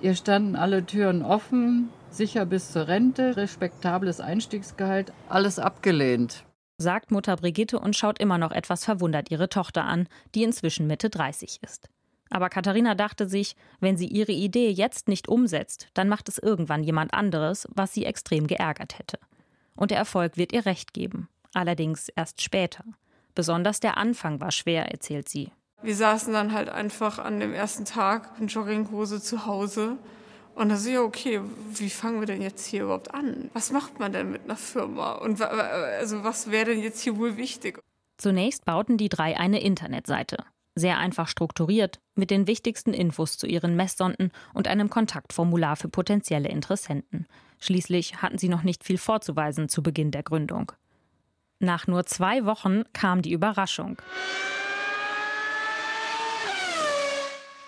Ihr 0.00 0.14
standen 0.14 0.56
alle 0.56 0.84
Türen 0.84 1.22
offen, 1.22 1.90
sicher 2.10 2.44
bis 2.44 2.72
zur 2.72 2.88
Rente, 2.88 3.36
respektables 3.36 4.20
Einstiegsgehalt, 4.20 5.12
alles 5.28 5.58
abgelehnt. 5.58 6.44
Sagt 6.80 7.10
Mutter 7.10 7.34
Brigitte 7.34 7.80
und 7.80 7.96
schaut 7.96 8.20
immer 8.20 8.38
noch 8.38 8.52
etwas 8.52 8.84
verwundert 8.84 9.32
ihre 9.32 9.48
Tochter 9.48 9.84
an, 9.84 10.08
die 10.36 10.44
inzwischen 10.44 10.86
Mitte 10.86 11.10
30 11.10 11.58
ist. 11.62 11.88
Aber 12.30 12.48
Katharina 12.48 12.94
dachte 12.94 13.28
sich, 13.28 13.56
wenn 13.80 13.96
sie 13.96 14.06
ihre 14.06 14.30
Idee 14.30 14.70
jetzt 14.70 15.08
nicht 15.08 15.28
umsetzt, 15.28 15.88
dann 15.94 16.08
macht 16.08 16.28
es 16.28 16.38
irgendwann 16.38 16.84
jemand 16.84 17.14
anderes, 17.14 17.66
was 17.74 17.94
sie 17.94 18.04
extrem 18.04 18.46
geärgert 18.46 18.96
hätte. 18.98 19.18
Und 19.74 19.90
der 19.90 19.98
Erfolg 19.98 20.36
wird 20.36 20.52
ihr 20.52 20.66
recht 20.66 20.94
geben. 20.94 21.28
Allerdings 21.52 22.10
erst 22.10 22.42
später. 22.42 22.84
Besonders 23.34 23.80
der 23.80 23.96
Anfang 23.96 24.40
war 24.40 24.52
schwer, 24.52 24.92
erzählt 24.92 25.28
sie. 25.28 25.50
Wir 25.82 25.96
saßen 25.96 26.32
dann 26.32 26.52
halt 26.52 26.68
einfach 26.68 27.18
an 27.18 27.40
dem 27.40 27.54
ersten 27.54 27.86
Tag 27.86 28.30
in 28.38 28.46
Jogginghose 28.46 29.20
zu 29.20 29.46
Hause. 29.46 29.96
Und 30.58 30.70
da 30.70 30.76
so, 30.76 30.90
ja, 30.90 31.02
okay, 31.02 31.40
wie 31.74 31.88
fangen 31.88 32.18
wir 32.18 32.26
denn 32.26 32.42
jetzt 32.42 32.66
hier 32.66 32.82
überhaupt 32.82 33.14
an? 33.14 33.48
Was 33.52 33.70
macht 33.70 34.00
man 34.00 34.12
denn 34.12 34.32
mit 34.32 34.42
einer 34.42 34.56
Firma? 34.56 35.12
Und 35.12 35.40
also 35.40 36.24
was 36.24 36.50
wäre 36.50 36.72
denn 36.72 36.82
jetzt 36.82 37.00
hier 37.00 37.16
wohl 37.16 37.36
wichtig? 37.36 37.78
Zunächst 38.16 38.64
bauten 38.64 38.96
die 38.96 39.08
drei 39.08 39.38
eine 39.38 39.60
Internetseite. 39.60 40.38
Sehr 40.74 40.98
einfach 40.98 41.28
strukturiert, 41.28 42.00
mit 42.16 42.32
den 42.32 42.48
wichtigsten 42.48 42.92
Infos 42.92 43.38
zu 43.38 43.46
ihren 43.46 43.76
Messsonden 43.76 44.32
und 44.52 44.66
einem 44.66 44.90
Kontaktformular 44.90 45.76
für 45.76 45.88
potenzielle 45.88 46.48
Interessenten. 46.48 47.28
Schließlich 47.60 48.20
hatten 48.20 48.38
sie 48.38 48.48
noch 48.48 48.64
nicht 48.64 48.82
viel 48.82 48.98
vorzuweisen 48.98 49.68
zu 49.68 49.84
Beginn 49.84 50.10
der 50.10 50.24
Gründung. 50.24 50.72
Nach 51.60 51.86
nur 51.86 52.04
zwei 52.04 52.44
Wochen 52.46 52.82
kam 52.92 53.22
die 53.22 53.32
Überraschung. 53.32 54.02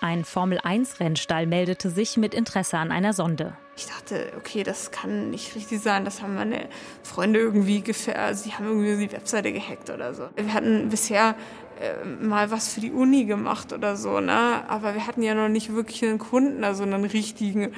Ein 0.03 0.25
Formel-1-Rennstall 0.25 1.45
meldete 1.45 1.91
sich 1.91 2.17
mit 2.17 2.33
Interesse 2.33 2.79
an 2.79 2.91
einer 2.91 3.13
Sonde. 3.13 3.55
Ich 3.77 3.85
dachte, 3.85 4.33
okay, 4.35 4.63
das 4.63 4.89
kann 4.89 5.29
nicht 5.29 5.55
richtig 5.55 5.79
sein. 5.79 6.05
Das 6.05 6.23
haben 6.23 6.33
meine 6.33 6.69
Freunde 7.03 7.39
irgendwie 7.39 7.81
gefährdet. 7.81 8.39
Sie 8.39 8.51
haben 8.51 8.65
irgendwie 8.65 9.05
die 9.05 9.11
Webseite 9.13 9.53
gehackt 9.53 9.91
oder 9.91 10.15
so. 10.15 10.27
Wir 10.35 10.53
hatten 10.55 10.89
bisher 10.89 11.35
äh, 11.79 12.03
mal 12.03 12.49
was 12.49 12.73
für 12.73 12.81
die 12.81 12.91
Uni 12.91 13.25
gemacht 13.25 13.73
oder 13.73 13.95
so, 13.95 14.19
ne? 14.19 14.67
Aber 14.67 14.95
wir 14.95 15.05
hatten 15.05 15.21
ja 15.21 15.35
noch 15.35 15.49
nicht 15.49 15.71
wirklich 15.71 16.03
einen 16.03 16.17
Kunden, 16.17 16.63
also 16.63 16.81
einen 16.81 17.05
richtigen. 17.05 17.71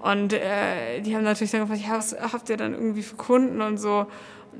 Und 0.00 0.34
äh, 0.34 1.00
die 1.00 1.16
haben 1.16 1.24
natürlich 1.24 1.50
dann 1.50 1.62
gefragt, 1.62 1.80
ja, 1.82 1.96
was 1.96 2.14
habt 2.14 2.50
ihr 2.50 2.58
dann 2.58 2.74
irgendwie 2.74 3.02
für 3.02 3.16
Kunden 3.16 3.62
und 3.62 3.78
so 3.78 4.06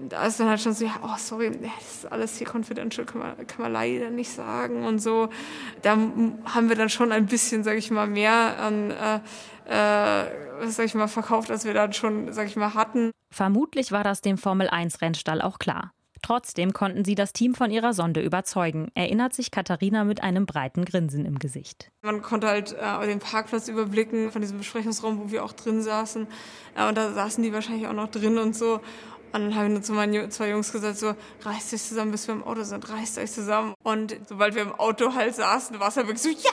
da 0.08 0.26
ist 0.26 0.40
dann 0.40 0.48
halt 0.48 0.60
schon 0.60 0.72
so, 0.72 0.84
ja, 0.84 0.94
oh, 1.02 1.16
sorry, 1.18 1.50
das 1.50 1.94
ist 1.94 2.12
alles 2.12 2.36
hier 2.36 2.46
confidential, 2.46 3.06
kann 3.06 3.20
man, 3.20 3.46
kann 3.46 3.62
man 3.62 3.72
leider 3.72 4.10
nicht 4.10 4.30
sagen 4.30 4.84
und 4.84 4.98
so. 4.98 5.28
Da 5.82 5.92
haben 5.92 6.68
wir 6.68 6.76
dann 6.76 6.88
schon 6.88 7.12
ein 7.12 7.26
bisschen, 7.26 7.64
sag 7.64 7.76
ich 7.76 7.90
mal, 7.90 8.06
mehr 8.06 8.58
an, 8.58 8.90
äh, 8.90 9.16
äh, 9.66 10.66
sag 10.66 10.86
ich 10.86 10.94
mal, 10.94 11.08
verkauft, 11.08 11.50
als 11.50 11.64
wir 11.64 11.74
dann 11.74 11.92
schon, 11.92 12.32
sag 12.32 12.46
ich 12.46 12.56
mal, 12.56 12.74
hatten. 12.74 13.10
Vermutlich 13.32 13.92
war 13.92 14.04
das 14.04 14.20
dem 14.20 14.38
Formel-1-Rennstall 14.38 15.42
auch 15.42 15.58
klar. 15.58 15.92
Trotzdem 16.22 16.72
konnten 16.72 17.04
sie 17.04 17.14
das 17.14 17.32
Team 17.32 17.54
von 17.54 17.70
ihrer 17.70 17.94
Sonde 17.94 18.20
überzeugen, 18.20 18.90
erinnert 18.94 19.32
sich 19.32 19.50
Katharina 19.50 20.04
mit 20.04 20.22
einem 20.22 20.44
breiten 20.44 20.84
Grinsen 20.84 21.24
im 21.24 21.38
Gesicht. 21.38 21.90
Man 22.02 22.20
konnte 22.20 22.46
halt 22.46 22.72
äh, 22.78 23.06
den 23.06 23.20
Parkplatz 23.20 23.68
überblicken 23.68 24.30
von 24.30 24.42
diesem 24.42 24.58
Besprechungsraum, 24.58 25.18
wo 25.18 25.30
wir 25.30 25.44
auch 25.44 25.52
drin 25.52 25.82
saßen. 25.82 26.26
Äh, 26.76 26.88
und 26.88 26.98
da 26.98 27.12
saßen 27.12 27.42
die 27.42 27.52
wahrscheinlich 27.52 27.86
auch 27.86 27.94
noch 27.94 28.10
drin 28.10 28.38
und 28.38 28.54
so. 28.54 28.80
Und 29.32 29.42
dann 29.42 29.54
habe 29.54 29.66
ich 29.66 29.72
nur 29.72 29.82
zu 29.82 29.92
meinen 29.92 30.30
zwei 30.30 30.50
Jungs 30.50 30.72
gesagt, 30.72 30.98
so, 30.98 31.14
reißt 31.42 31.72
euch 31.72 31.82
zusammen, 31.82 32.10
bis 32.10 32.26
wir 32.26 32.34
im 32.34 32.42
Auto 32.42 32.62
sind, 32.62 32.88
reißt 32.88 33.18
euch 33.18 33.30
zusammen. 33.30 33.74
Und 33.82 34.16
sobald 34.28 34.54
wir 34.54 34.62
im 34.62 34.72
Auto 34.72 35.14
halt 35.14 35.34
saßen, 35.34 35.78
war 35.78 35.88
es 35.88 35.96
halt 35.96 36.06
wirklich 36.08 36.22
so, 36.22 36.30
ja, 36.30 36.52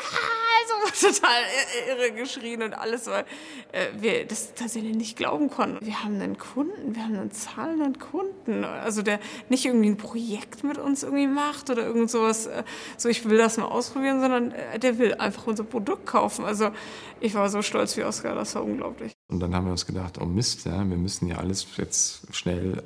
total 1.00 1.44
irre 1.89 2.12
geschrien 2.12 2.63
und 2.63 2.74
alles, 2.74 3.08
weil 3.08 3.25
äh, 3.72 3.88
wir 4.00 4.25
das 4.25 4.53
tatsächlich 4.53 4.96
nicht 4.96 5.17
glauben 5.17 5.50
konnten. 5.50 5.86
Wir 5.86 6.03
haben 6.03 6.20
einen 6.22 6.38
Kunden, 6.38 6.96
wir 6.96 7.03
haben 7.03 7.15
einen 7.15 7.32
zahlenden 7.32 8.00
Kunden, 8.00 8.63
also 8.63 9.01
der 9.01 9.20
nicht 9.50 9.65
irgendwie 9.65 9.89
ein 9.89 9.98
Projekt 9.98 10.63
mit 10.63 10.77
uns 10.77 11.03
irgendwie 11.03 11.27
macht 11.27 11.70
oder 11.70 11.86
irgend 11.86 12.10
sowas, 12.10 12.48
äh, 12.48 12.63
so 12.98 13.10
ich 13.10 13.27
will 13.27 13.38
das 13.38 13.58
mal 13.58 13.65
ausprobieren, 13.65 14.22
sondern 14.22 14.51
äh, 14.51 14.79
der 14.79 14.98
will 14.98 15.15
einfach 15.15 15.48
unser 15.48 15.63
Produkt 15.63 16.06
kaufen. 16.06 16.46
Also 16.46 16.72
ich 17.20 17.34
war 17.36 17.50
so 17.50 17.62
stolz 17.62 17.98
wie 17.98 18.03
Oscar, 18.03 18.36
das 18.36 18.56
war 18.56 18.63
unglaublich. 18.63 19.13
Und 19.29 19.39
dann 19.39 19.53
haben 19.56 19.65
wir 19.65 19.72
uns 19.72 19.86
gedacht, 19.86 20.20
oh 20.22 20.25
Mist, 20.25 20.65
ja, 20.65 20.77
wir 20.77 20.98
müssen 20.98 21.27
ja 21.27 21.38
alles 21.38 21.67
jetzt 21.77 22.34
schnell 22.34 22.82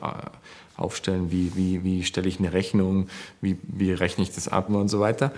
aufstellen, 0.81 1.31
wie, 1.31 1.55
wie, 1.55 1.84
wie 1.84 2.03
stelle 2.03 2.27
ich 2.27 2.39
eine 2.39 2.53
Rechnung, 2.53 3.08
wie, 3.41 3.58
wie 3.63 3.93
rechne 3.93 4.24
ich 4.24 4.31
das 4.34 4.48
ab 4.48 4.70
und 4.70 4.88
so 4.88 5.00
weiter. 5.00 5.31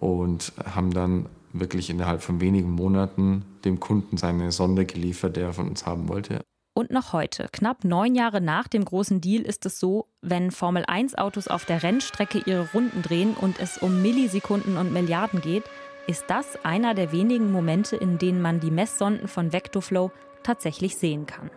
Und 0.00 0.52
haben 0.64 0.92
dann 0.92 1.26
wirklich 1.54 1.88
innerhalb 1.88 2.22
von 2.22 2.40
wenigen 2.40 2.70
Monaten 2.70 3.44
dem 3.64 3.80
Kunden 3.80 4.16
seine 4.16 4.52
Sonde 4.52 4.84
geliefert, 4.84 5.36
der 5.36 5.46
er 5.46 5.52
von 5.52 5.68
uns 5.68 5.86
haben 5.86 6.08
wollte. 6.08 6.40
Und 6.76 6.90
noch 6.90 7.12
heute, 7.12 7.48
knapp 7.52 7.84
neun 7.84 8.16
Jahre 8.16 8.40
nach 8.40 8.66
dem 8.66 8.84
großen 8.84 9.20
Deal, 9.20 9.42
ist 9.42 9.64
es 9.64 9.78
so, 9.78 10.08
wenn 10.22 10.50
Formel-1-Autos 10.50 11.46
auf 11.46 11.64
der 11.64 11.84
Rennstrecke 11.84 12.42
ihre 12.46 12.68
Runden 12.72 13.00
drehen 13.00 13.34
und 13.34 13.60
es 13.60 13.78
um 13.78 14.02
Millisekunden 14.02 14.76
und 14.76 14.92
Milliarden 14.92 15.40
geht, 15.40 15.62
ist 16.08 16.24
das 16.26 16.64
einer 16.64 16.94
der 16.94 17.12
wenigen 17.12 17.52
Momente, 17.52 17.94
in 17.94 18.18
denen 18.18 18.42
man 18.42 18.58
die 18.58 18.72
Messsonden 18.72 19.28
von 19.28 19.52
Vectoflow 19.52 20.10
tatsächlich 20.42 20.96
sehen 20.96 21.26
kann. 21.26 21.50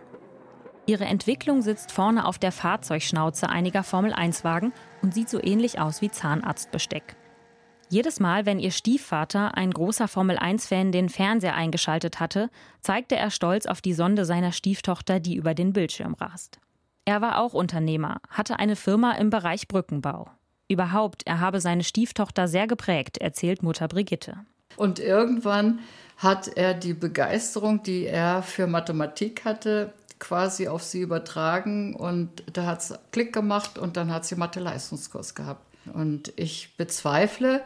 Ihre 0.86 1.04
Entwicklung 1.04 1.62
sitzt 1.62 1.92
vorne 1.92 2.24
auf 2.24 2.38
der 2.38 2.52
Fahrzeugschnauze 2.52 3.48
einiger 3.48 3.82
Formel-1-Wagen 3.82 4.72
und 5.02 5.12
sieht 5.12 5.28
so 5.28 5.42
ähnlich 5.42 5.80
aus 5.80 6.00
wie 6.00 6.10
Zahnarztbesteck. 6.10 7.16
Jedes 7.90 8.20
Mal, 8.20 8.44
wenn 8.44 8.58
ihr 8.58 8.70
Stiefvater, 8.70 9.56
ein 9.56 9.70
großer 9.70 10.08
Formel-1-Fan, 10.08 10.92
den 10.92 11.08
Fernseher 11.08 11.54
eingeschaltet 11.54 12.20
hatte, 12.20 12.50
zeigte 12.82 13.16
er 13.16 13.30
stolz 13.30 13.64
auf 13.64 13.80
die 13.80 13.94
Sonde 13.94 14.26
seiner 14.26 14.52
Stieftochter, 14.52 15.20
die 15.20 15.36
über 15.36 15.54
den 15.54 15.72
Bildschirm 15.72 16.12
rast. 16.12 16.58
Er 17.06 17.22
war 17.22 17.38
auch 17.38 17.54
Unternehmer, 17.54 18.20
hatte 18.28 18.58
eine 18.58 18.76
Firma 18.76 19.12
im 19.12 19.30
Bereich 19.30 19.68
Brückenbau. 19.68 20.28
Überhaupt, 20.68 21.22
er 21.26 21.40
habe 21.40 21.62
seine 21.62 21.82
Stieftochter 21.82 22.46
sehr 22.46 22.66
geprägt, 22.66 23.16
erzählt 23.16 23.62
Mutter 23.62 23.88
Brigitte. 23.88 24.34
Und 24.76 24.98
irgendwann 24.98 25.80
hat 26.18 26.48
er 26.48 26.74
die 26.74 26.92
Begeisterung, 26.92 27.82
die 27.82 28.04
er 28.04 28.42
für 28.42 28.66
Mathematik 28.66 29.46
hatte, 29.46 29.94
quasi 30.18 30.68
auf 30.68 30.82
sie 30.82 31.00
übertragen 31.00 31.94
und 31.94 32.42
da 32.52 32.66
hat 32.66 32.80
es 32.80 32.98
Klick 33.12 33.32
gemacht 33.32 33.78
und 33.78 33.96
dann 33.96 34.12
hat 34.12 34.26
sie 34.26 34.36
Mathe-Leistungskurs 34.36 35.34
gehabt. 35.34 35.67
Und 35.92 36.32
ich 36.36 36.76
bezweifle, 36.76 37.62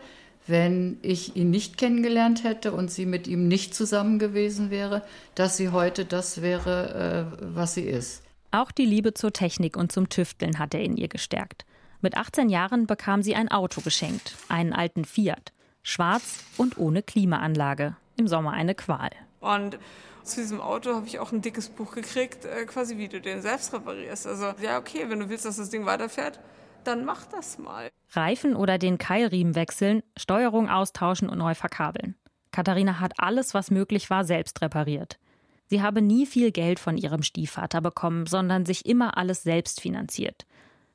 wenn 0.46 0.98
ich 1.02 1.36
ihn 1.36 1.50
nicht 1.50 1.76
kennengelernt 1.76 2.44
hätte 2.44 2.72
und 2.72 2.90
sie 2.90 3.06
mit 3.06 3.26
ihm 3.26 3.48
nicht 3.48 3.74
zusammen 3.74 4.18
gewesen 4.18 4.70
wäre, 4.70 5.02
dass 5.34 5.56
sie 5.56 5.70
heute 5.70 6.04
das 6.04 6.42
wäre, 6.42 7.30
äh, 7.40 7.54
was 7.54 7.74
sie 7.74 7.84
ist. 7.84 8.22
Auch 8.50 8.70
die 8.70 8.84
Liebe 8.84 9.14
zur 9.14 9.32
Technik 9.32 9.76
und 9.76 9.92
zum 9.92 10.08
Tüfteln 10.08 10.58
hat 10.58 10.74
er 10.74 10.82
in 10.82 10.96
ihr 10.96 11.08
gestärkt. 11.08 11.64
Mit 12.00 12.16
18 12.16 12.48
Jahren 12.48 12.86
bekam 12.86 13.22
sie 13.22 13.36
ein 13.36 13.48
Auto 13.48 13.80
geschenkt, 13.80 14.36
einen 14.48 14.72
alten 14.72 15.04
Fiat, 15.04 15.52
schwarz 15.82 16.40
und 16.56 16.76
ohne 16.76 17.02
Klimaanlage. 17.02 17.96
Im 18.16 18.28
Sommer 18.28 18.52
eine 18.52 18.74
Qual. 18.74 19.10
Und 19.40 19.78
zu 20.24 20.40
diesem 20.40 20.60
Auto 20.60 20.94
habe 20.94 21.06
ich 21.06 21.18
auch 21.18 21.32
ein 21.32 21.42
dickes 21.42 21.68
Buch 21.68 21.94
gekriegt, 21.94 22.44
äh, 22.44 22.64
quasi 22.66 22.98
wie 22.98 23.08
du 23.08 23.20
den 23.20 23.40
selbst 23.40 23.72
reparierst. 23.72 24.26
Also 24.26 24.52
ja, 24.60 24.78
okay, 24.78 25.04
wenn 25.08 25.20
du 25.20 25.28
willst, 25.28 25.44
dass 25.44 25.56
das 25.56 25.70
Ding 25.70 25.86
weiterfährt, 25.86 26.40
dann 26.84 27.04
mach 27.04 27.24
das 27.26 27.58
mal. 27.58 27.90
Reifen 28.10 28.54
oder 28.56 28.78
den 28.78 28.98
Keilriemen 28.98 29.54
wechseln, 29.54 30.02
Steuerung 30.16 30.68
austauschen 30.68 31.28
und 31.28 31.38
neu 31.38 31.54
verkabeln. 31.54 32.16
Katharina 32.50 33.00
hat 33.00 33.14
alles, 33.18 33.54
was 33.54 33.70
möglich 33.70 34.10
war, 34.10 34.24
selbst 34.24 34.60
repariert. 34.60 35.18
Sie 35.66 35.80
habe 35.82 36.02
nie 36.02 36.26
viel 36.26 36.52
Geld 36.52 36.78
von 36.78 36.98
ihrem 36.98 37.22
Stiefvater 37.22 37.80
bekommen, 37.80 38.26
sondern 38.26 38.66
sich 38.66 38.84
immer 38.84 39.16
alles 39.16 39.42
selbst 39.42 39.80
finanziert. 39.80 40.46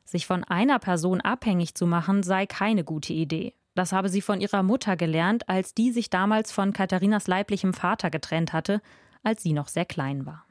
Sich 0.05 0.27
von 0.27 0.43
einer 0.43 0.79
Person 0.79 1.19
abhängig 1.19 1.73
zu 1.73 1.87
machen, 1.87 2.21
sei 2.21 2.45
keine 2.45 2.83
gute 2.83 3.11
Idee. 3.11 3.55
Das 3.73 3.91
habe 3.91 4.09
sie 4.09 4.21
von 4.21 4.39
ihrer 4.39 4.63
Mutter 4.63 4.95
gelernt, 4.95 5.49
als 5.49 5.73
die 5.73 5.91
sich 5.91 6.09
damals 6.09 6.51
von 6.51 6.73
Katharinas 6.73 7.27
leiblichem 7.27 7.73
Vater 7.73 8.09
getrennt 8.09 8.53
hatte, 8.53 8.81
als 9.23 9.43
sie 9.43 9.53
noch 9.53 9.67
sehr 9.67 9.85
klein 9.85 10.25
war. 10.25 10.45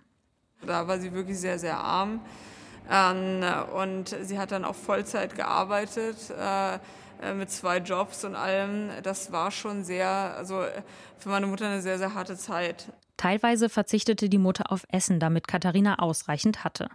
Da 0.65 0.87
war 0.89 0.99
sie 0.99 1.13
wirklich 1.13 1.39
sehr, 1.39 1.59
sehr 1.59 1.79
arm. 1.79 2.21
Ähm, 2.91 3.43
und 3.75 4.15
sie 4.23 4.39
hat 4.39 4.53
dann 4.53 4.65
auch 4.65 4.75
Vollzeit 4.75 5.35
gearbeitet 5.35 6.17
äh, 6.31 6.79
äh, 7.23 7.35
mit 7.35 7.51
zwei 7.51 7.79
Jobs 7.79 8.25
und 8.25 8.35
allem. 8.35 8.91
Das 9.03 9.33
war 9.33 9.51
schon 9.51 9.85
sehr, 9.85 10.09
also 10.09 10.65
für 11.19 11.29
meine 11.29 11.47
Mutter 11.47 11.67
eine 11.67 11.83
sehr, 11.83 11.99
sehr 11.99 12.15
harte 12.15 12.37
Zeit. 12.37 12.93
Teilweise 13.17 13.69
verzichtete 13.69 14.29
die 14.29 14.39
Mutter 14.39 14.71
auf 14.71 14.85
Essen, 14.91 15.19
damit 15.21 15.49
Katharina 15.49 15.99
ausreichend 15.99 16.65
hatte. 16.65 16.89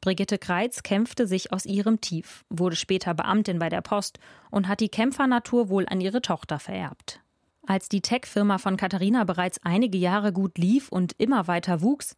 Brigitte 0.00 0.38
Kreitz 0.38 0.82
kämpfte 0.82 1.26
sich 1.26 1.52
aus 1.52 1.64
ihrem 1.64 2.00
Tief, 2.00 2.44
wurde 2.48 2.76
später 2.76 3.14
Beamtin 3.14 3.58
bei 3.58 3.68
der 3.68 3.80
Post 3.80 4.18
und 4.50 4.68
hat 4.68 4.80
die 4.80 4.88
Kämpfernatur 4.88 5.68
wohl 5.68 5.86
an 5.88 6.00
ihre 6.00 6.22
Tochter 6.22 6.58
vererbt. 6.58 7.20
Als 7.66 7.88
die 7.88 8.00
Tech-Firma 8.00 8.58
von 8.58 8.76
Katharina 8.76 9.24
bereits 9.24 9.60
einige 9.62 9.98
Jahre 9.98 10.32
gut 10.32 10.56
lief 10.56 10.88
und 10.88 11.14
immer 11.18 11.48
weiter 11.48 11.82
wuchs, 11.82 12.16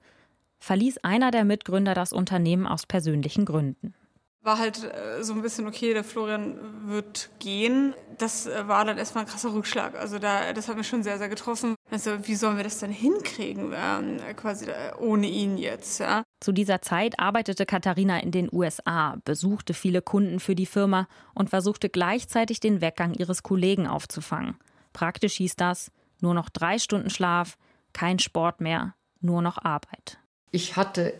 verließ 0.60 0.98
einer 0.98 1.30
der 1.30 1.44
Mitgründer 1.44 1.94
das 1.94 2.12
Unternehmen 2.12 2.66
aus 2.66 2.86
persönlichen 2.86 3.44
Gründen 3.44 3.94
war 4.42 4.58
halt 4.58 4.84
äh, 4.84 5.22
so 5.22 5.34
ein 5.34 5.42
bisschen, 5.42 5.66
okay, 5.66 5.92
der 5.92 6.04
Florian 6.04 6.88
wird 6.88 7.30
gehen. 7.38 7.94
Das 8.18 8.46
äh, 8.46 8.66
war 8.66 8.84
dann 8.84 8.96
erstmal 8.96 9.24
ein 9.24 9.30
krasser 9.30 9.52
Rückschlag. 9.52 9.94
Also 9.96 10.18
da, 10.18 10.52
das 10.52 10.68
hat 10.68 10.76
mich 10.76 10.88
schon 10.88 11.02
sehr, 11.02 11.18
sehr 11.18 11.28
getroffen. 11.28 11.74
Also 11.90 12.26
wie 12.26 12.34
sollen 12.34 12.56
wir 12.56 12.64
das 12.64 12.78
denn 12.78 12.90
hinkriegen, 12.90 13.74
ähm, 13.76 14.18
quasi 14.36 14.66
äh, 14.66 14.94
ohne 14.98 15.26
ihn 15.26 15.58
jetzt, 15.58 16.00
ja? 16.00 16.22
Zu 16.40 16.52
dieser 16.52 16.80
Zeit 16.80 17.18
arbeitete 17.18 17.66
Katharina 17.66 18.18
in 18.20 18.30
den 18.30 18.48
USA, 18.50 19.18
besuchte 19.24 19.74
viele 19.74 20.00
Kunden 20.00 20.40
für 20.40 20.54
die 20.54 20.66
Firma 20.66 21.06
und 21.34 21.50
versuchte 21.50 21.90
gleichzeitig 21.90 22.60
den 22.60 22.80
Weggang 22.80 23.12
ihres 23.12 23.42
Kollegen 23.42 23.86
aufzufangen. 23.86 24.56
Praktisch 24.94 25.34
hieß 25.34 25.56
das, 25.56 25.90
nur 26.20 26.32
noch 26.32 26.48
drei 26.48 26.78
Stunden 26.78 27.10
Schlaf, 27.10 27.58
kein 27.92 28.18
Sport 28.18 28.60
mehr, 28.60 28.94
nur 29.20 29.42
noch 29.42 29.58
Arbeit. 29.58 30.18
Ich 30.50 30.76
hatte 30.76 31.14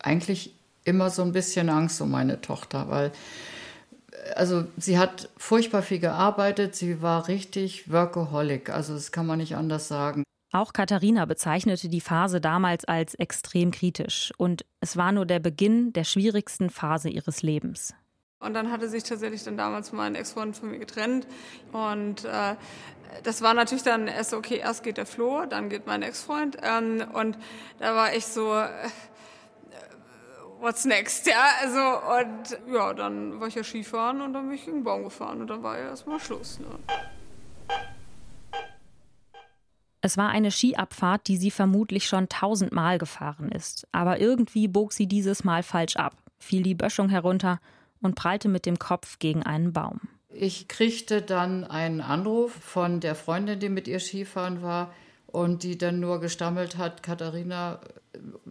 eigentlich 0.00 0.54
immer 0.84 1.10
so 1.10 1.22
ein 1.22 1.32
bisschen 1.32 1.68
Angst 1.68 2.00
um 2.00 2.10
meine 2.10 2.40
Tochter, 2.40 2.88
weil 2.88 3.12
also 4.36 4.64
sie 4.76 4.98
hat 4.98 5.28
furchtbar 5.36 5.82
viel 5.82 5.98
gearbeitet, 5.98 6.74
sie 6.74 7.02
war 7.02 7.28
richtig 7.28 7.90
Workaholic, 7.90 8.70
also 8.70 8.94
das 8.94 9.12
kann 9.12 9.26
man 9.26 9.38
nicht 9.38 9.56
anders 9.56 9.88
sagen. 9.88 10.22
Auch 10.52 10.74
Katharina 10.74 11.24
bezeichnete 11.24 11.88
die 11.88 12.02
Phase 12.02 12.40
damals 12.40 12.84
als 12.84 13.14
extrem 13.14 13.70
kritisch 13.70 14.32
und 14.36 14.64
es 14.80 14.96
war 14.96 15.10
nur 15.10 15.24
der 15.24 15.40
Beginn 15.40 15.92
der 15.94 16.04
schwierigsten 16.04 16.68
Phase 16.68 17.08
ihres 17.08 17.42
Lebens. 17.42 17.94
Und 18.42 18.54
dann 18.54 18.70
hatte 18.70 18.88
sich 18.88 19.04
tatsächlich 19.04 19.44
dann 19.44 19.56
damals 19.56 19.92
mein 19.92 20.14
Ex-Freund 20.14 20.56
von 20.56 20.70
mir 20.70 20.78
getrennt 20.78 21.26
und 21.72 22.24
äh, 22.24 22.56
das 23.22 23.42
war 23.42 23.54
natürlich 23.54 23.84
dann 23.84 24.08
erst 24.08 24.34
okay, 24.34 24.56
erst 24.56 24.82
geht 24.82 24.96
der 24.96 25.06
Flo, 25.06 25.46
dann 25.46 25.68
geht 25.68 25.86
mein 25.86 26.02
Ex-Freund 26.02 26.56
ähm, 26.62 27.04
und 27.12 27.38
da 27.78 27.94
war 27.94 28.14
ich 28.14 28.26
so 28.26 28.52
äh, 28.54 28.68
what's 30.60 30.84
next, 30.84 31.26
ja, 31.26 31.44
also 31.60 31.78
und 31.78 32.72
ja, 32.72 32.94
dann 32.94 33.40
war 33.40 33.48
ich 33.48 33.54
ja 33.54 33.64
Skifahren 33.64 34.20
und 34.20 34.32
dann 34.32 34.46
bin 34.46 34.56
ich 34.56 34.64
gegen 34.64 34.78
den 34.78 34.84
Baum 34.84 35.04
gefahren 35.04 35.40
und 35.40 35.48
dann 35.48 35.62
war 35.62 35.78
ja 35.78 35.86
erstmal 35.86 36.20
Schluss. 36.20 36.58
Ne? 36.58 36.66
Es 40.00 40.16
war 40.16 40.30
eine 40.30 40.50
Skiabfahrt, 40.50 41.28
die 41.28 41.36
sie 41.36 41.52
vermutlich 41.52 42.08
schon 42.08 42.28
tausendmal 42.28 42.98
gefahren 42.98 43.52
ist. 43.52 43.86
Aber 43.92 44.18
irgendwie 44.18 44.66
bog 44.66 44.92
sie 44.92 45.06
dieses 45.06 45.44
Mal 45.44 45.62
falsch 45.62 45.94
ab, 45.94 46.16
fiel 46.40 46.64
die 46.64 46.74
Böschung 46.74 47.08
herunter 47.08 47.60
und 48.02 48.14
prallte 48.14 48.48
mit 48.48 48.66
dem 48.66 48.78
Kopf 48.78 49.18
gegen 49.18 49.42
einen 49.42 49.72
Baum. 49.72 50.00
Ich 50.28 50.68
kriegte 50.68 51.22
dann 51.22 51.64
einen 51.64 52.00
Anruf 52.00 52.52
von 52.52 53.00
der 53.00 53.14
Freundin, 53.14 53.60
die 53.60 53.68
mit 53.68 53.86
ihr 53.86 54.00
Skifahren 54.00 54.62
war 54.62 54.92
und 55.26 55.62
die 55.62 55.78
dann 55.78 56.00
nur 56.00 56.20
gestammelt 56.20 56.76
hat, 56.76 57.02
Katharina, 57.02 57.80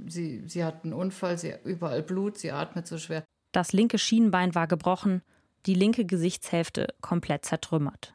sie, 0.07 0.43
sie 0.47 0.63
hat 0.63 0.83
einen 0.83 0.93
Unfall, 0.93 1.37
sie 1.37 1.53
überall 1.63 2.01
Blut, 2.01 2.37
sie 2.37 2.51
atmet 2.51 2.87
so 2.87 2.97
schwer. 2.97 3.23
Das 3.51 3.73
linke 3.73 3.97
Schienbein 3.97 4.55
war 4.55 4.67
gebrochen, 4.67 5.21
die 5.65 5.75
linke 5.75 6.05
Gesichtshälfte 6.05 6.87
komplett 7.01 7.45
zertrümmert. 7.45 8.13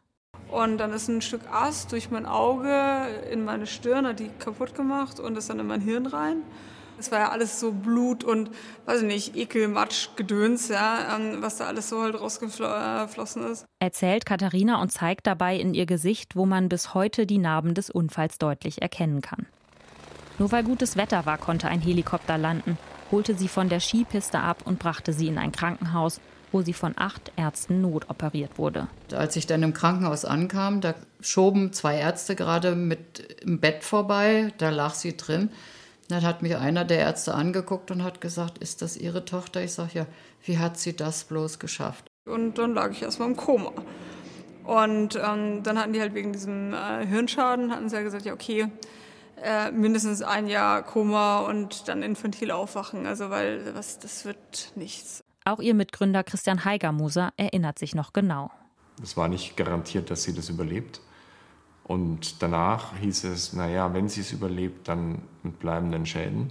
Und 0.51 0.79
dann 0.79 0.93
ist 0.93 1.09
ein 1.09 1.23
Stück 1.23 1.43
Ast 1.51 1.93
durch 1.93 2.11
mein 2.11 2.27
Auge 2.27 3.07
in 3.31 3.45
meine 3.45 3.67
Stirn, 3.67 4.07
hat 4.07 4.21
die 4.21 4.31
kaputt 4.39 4.75
gemacht 4.75 5.21
und 5.21 5.37
ist 5.37 5.51
dann 5.51 5.59
in 5.59 5.67
mein 5.67 5.81
Hirn 5.81 6.07
rein. 6.07 6.43
Es 6.99 7.13
war 7.13 7.19
ja 7.19 7.29
alles 7.31 7.61
so 7.61 7.73
Blut 7.73 8.25
und, 8.25 8.51
weiß 8.87 9.03
ich 9.03 9.07
nicht, 9.07 9.37
Ekel, 9.37 9.69
Matsch, 9.69 10.09
Gedöns, 10.17 10.69
ja, 10.69 11.17
ähm, 11.17 11.43
was 11.43 11.57
da 11.57 11.67
alles 11.67 11.89
so 11.89 12.03
halt 12.03 12.19
rausgeflossen 12.19 13.51
ist. 13.51 13.67
Erzählt 13.79 14.25
Katharina 14.25 14.81
und 14.81 14.91
zeigt 14.91 15.27
dabei 15.27 15.57
in 15.57 15.75
ihr 15.75 15.87
Gesicht, 15.87 16.37
wo 16.37 16.47
man 16.47 16.69
bis 16.69 16.95
heute 16.95 17.27
die 17.27 17.39
Narben 17.39 17.75
des 17.75 17.91
Unfalls 17.91 18.39
deutlich 18.39 18.83
erkennen 18.83 19.21
kann. 19.21 19.47
Nur 20.39 20.53
weil 20.53 20.65
gutes 20.65 20.97
Wetter 20.97 21.27
war, 21.27 21.39
konnte 21.39 21.69
ein 21.69 21.81
Helikopter 21.81 22.39
landen, 22.39 22.79
holte 23.11 23.35
sie 23.35 23.49
von 23.49 23.69
der 23.69 23.81
Skipiste 23.81 24.41
ab 24.41 24.63
und 24.65 24.79
brachte 24.79 25.13
sie 25.13 25.29
in 25.29 25.39
ein 25.39 25.53
Krankenhaus, 25.53 26.21
wo 26.53 26.63
sie 26.63 26.73
von 26.73 26.95
acht 26.97 27.33
Ärzten 27.37 27.81
notoperiert 27.81 28.59
wurde. 28.59 28.89
Als 29.13 29.37
ich 29.37 29.47
dann 29.47 29.63
im 29.63 29.73
Krankenhaus 29.73 30.25
ankam, 30.25 30.81
da 30.81 30.95
schoben 31.21 31.73
zwei 31.73 31.99
Ärzte 31.99 32.37
gerade 32.37 32.75
mit 32.75 33.37
im 33.43 33.61
Bett 33.61 33.85
vorbei, 33.85 34.53
da 34.59 34.71
lag 34.71 34.95
sie 34.95 35.17
drin. 35.17 35.51
Dann 36.09 36.23
hat 36.23 36.43
mich 36.43 36.57
einer 36.57 36.85
der 36.85 36.99
Ärzte 36.99 37.35
angeguckt 37.35 37.91
und 37.91 38.05
hat 38.05 38.21
gesagt, 38.21 38.59
ist 38.59 38.83
das 38.83 38.97
Ihre 38.97 39.25
Tochter? 39.25 39.63
Ich 39.63 39.73
sage, 39.73 39.91
ja, 39.95 40.07
wie 40.45 40.59
hat 40.59 40.79
sie 40.79 40.95
das 40.95 41.25
bloß 41.25 41.59
geschafft? 41.59 42.07
Und 42.27 42.59
dann 42.59 42.75
lag 42.75 42.91
ich 42.91 43.03
erstmal 43.03 43.29
im 43.29 43.37
Koma. 43.37 43.73
Und 44.65 45.17
ähm, 45.17 45.63
dann 45.63 45.79
hatten 45.79 45.93
die 45.93 46.01
halt 46.01 46.15
wegen 46.15 46.33
diesem 46.33 46.75
äh, 46.75 47.07
Hirnschaden, 47.07 47.73
hatten 47.73 47.89
sie 47.89 47.97
ja 47.97 48.03
gesagt, 48.03 48.25
ja, 48.25 48.33
okay, 48.33 48.69
äh, 49.43 49.71
mindestens 49.71 50.23
ein 50.23 50.49
Jahr 50.49 50.83
Koma 50.83 51.41
und 51.41 51.89
dann 51.89 52.03
infantil 52.03 52.51
aufwachen. 52.51 53.07
Also 53.07 53.31
weil 53.31 53.75
was, 53.75 53.99
das 53.99 54.25
wird 54.25 54.73
nichts. 54.75 55.23
Auch 55.45 55.61
ihr 55.61 55.75
Mitgründer 55.75 56.25
Christian 56.25 56.65
Heigermoser 56.65 57.33
erinnert 57.37 57.79
sich 57.79 57.95
noch 57.95 58.13
genau. 58.13 58.51
Es 59.03 59.17
war 59.17 59.29
nicht 59.29 59.57
garantiert, 59.57 60.11
dass 60.11 60.25
sie 60.25 60.35
das 60.35 60.49
überlebt. 60.49 61.01
Und 61.87 62.43
danach 62.43 62.99
hieß 62.99 63.25
es, 63.25 63.53
naja, 63.53 63.95
wenn 63.95 64.09
sie 64.09 64.21
es 64.21 64.33
überlebt, 64.33 64.89
dann 64.89 65.23
mit 65.45 65.61
bleibenden 65.61 66.05
Schäden. 66.05 66.51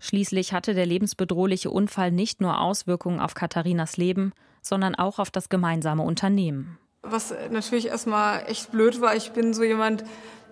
Schließlich 0.00 0.54
hatte 0.54 0.72
der 0.72 0.86
lebensbedrohliche 0.86 1.70
Unfall 1.70 2.10
nicht 2.10 2.40
nur 2.40 2.58
Auswirkungen 2.60 3.20
auf 3.20 3.34
Katharinas 3.34 3.98
Leben, 3.98 4.32
sondern 4.62 4.94
auch 4.94 5.18
auf 5.18 5.30
das 5.30 5.50
gemeinsame 5.50 6.02
Unternehmen. 6.02 6.78
Was 7.02 7.34
natürlich 7.50 7.88
erstmal 7.88 8.44
echt 8.48 8.72
blöd 8.72 9.02
war, 9.02 9.14
ich 9.14 9.32
bin 9.32 9.52
so 9.52 9.62
jemand, 9.62 10.04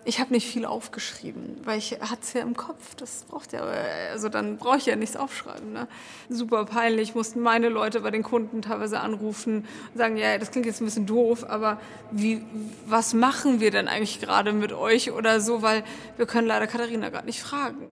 ich 0.04 0.20
habe 0.20 0.32
nicht 0.32 0.46
viel 0.46 0.64
aufgeschrieben, 0.64 1.60
weil 1.64 1.78
ich 1.78 1.92
hatte 2.00 2.22
es 2.22 2.32
ja 2.32 2.42
im 2.42 2.56
Kopf. 2.56 2.94
Das 2.96 3.24
braucht 3.28 3.52
ja, 3.52 3.62
also 4.10 4.28
dann 4.28 4.56
brauche 4.56 4.78
ich 4.78 4.86
ja 4.86 4.96
nichts 4.96 5.16
aufschreiben. 5.16 5.72
Ne? 5.72 5.86
Super 6.28 6.64
peinlich, 6.64 7.14
mussten 7.14 7.40
meine 7.40 7.68
Leute 7.68 8.00
bei 8.00 8.10
den 8.10 8.22
Kunden 8.22 8.62
teilweise 8.62 9.00
anrufen 9.00 9.66
und 9.92 9.98
sagen, 9.98 10.16
ja, 10.16 10.38
das 10.38 10.50
klingt 10.50 10.66
jetzt 10.66 10.80
ein 10.80 10.86
bisschen 10.86 11.06
doof, 11.06 11.44
aber 11.48 11.80
wie, 12.10 12.42
was 12.86 13.14
machen 13.14 13.60
wir 13.60 13.70
denn 13.70 13.88
eigentlich 13.88 14.20
gerade 14.20 14.52
mit 14.52 14.72
euch 14.72 15.12
oder 15.12 15.40
so, 15.40 15.62
weil 15.62 15.84
wir 16.16 16.26
können 16.26 16.46
leider 16.46 16.66
Katharina 16.66 17.08
gerade 17.08 17.26
nicht 17.26 17.40
fragen. 17.40 17.88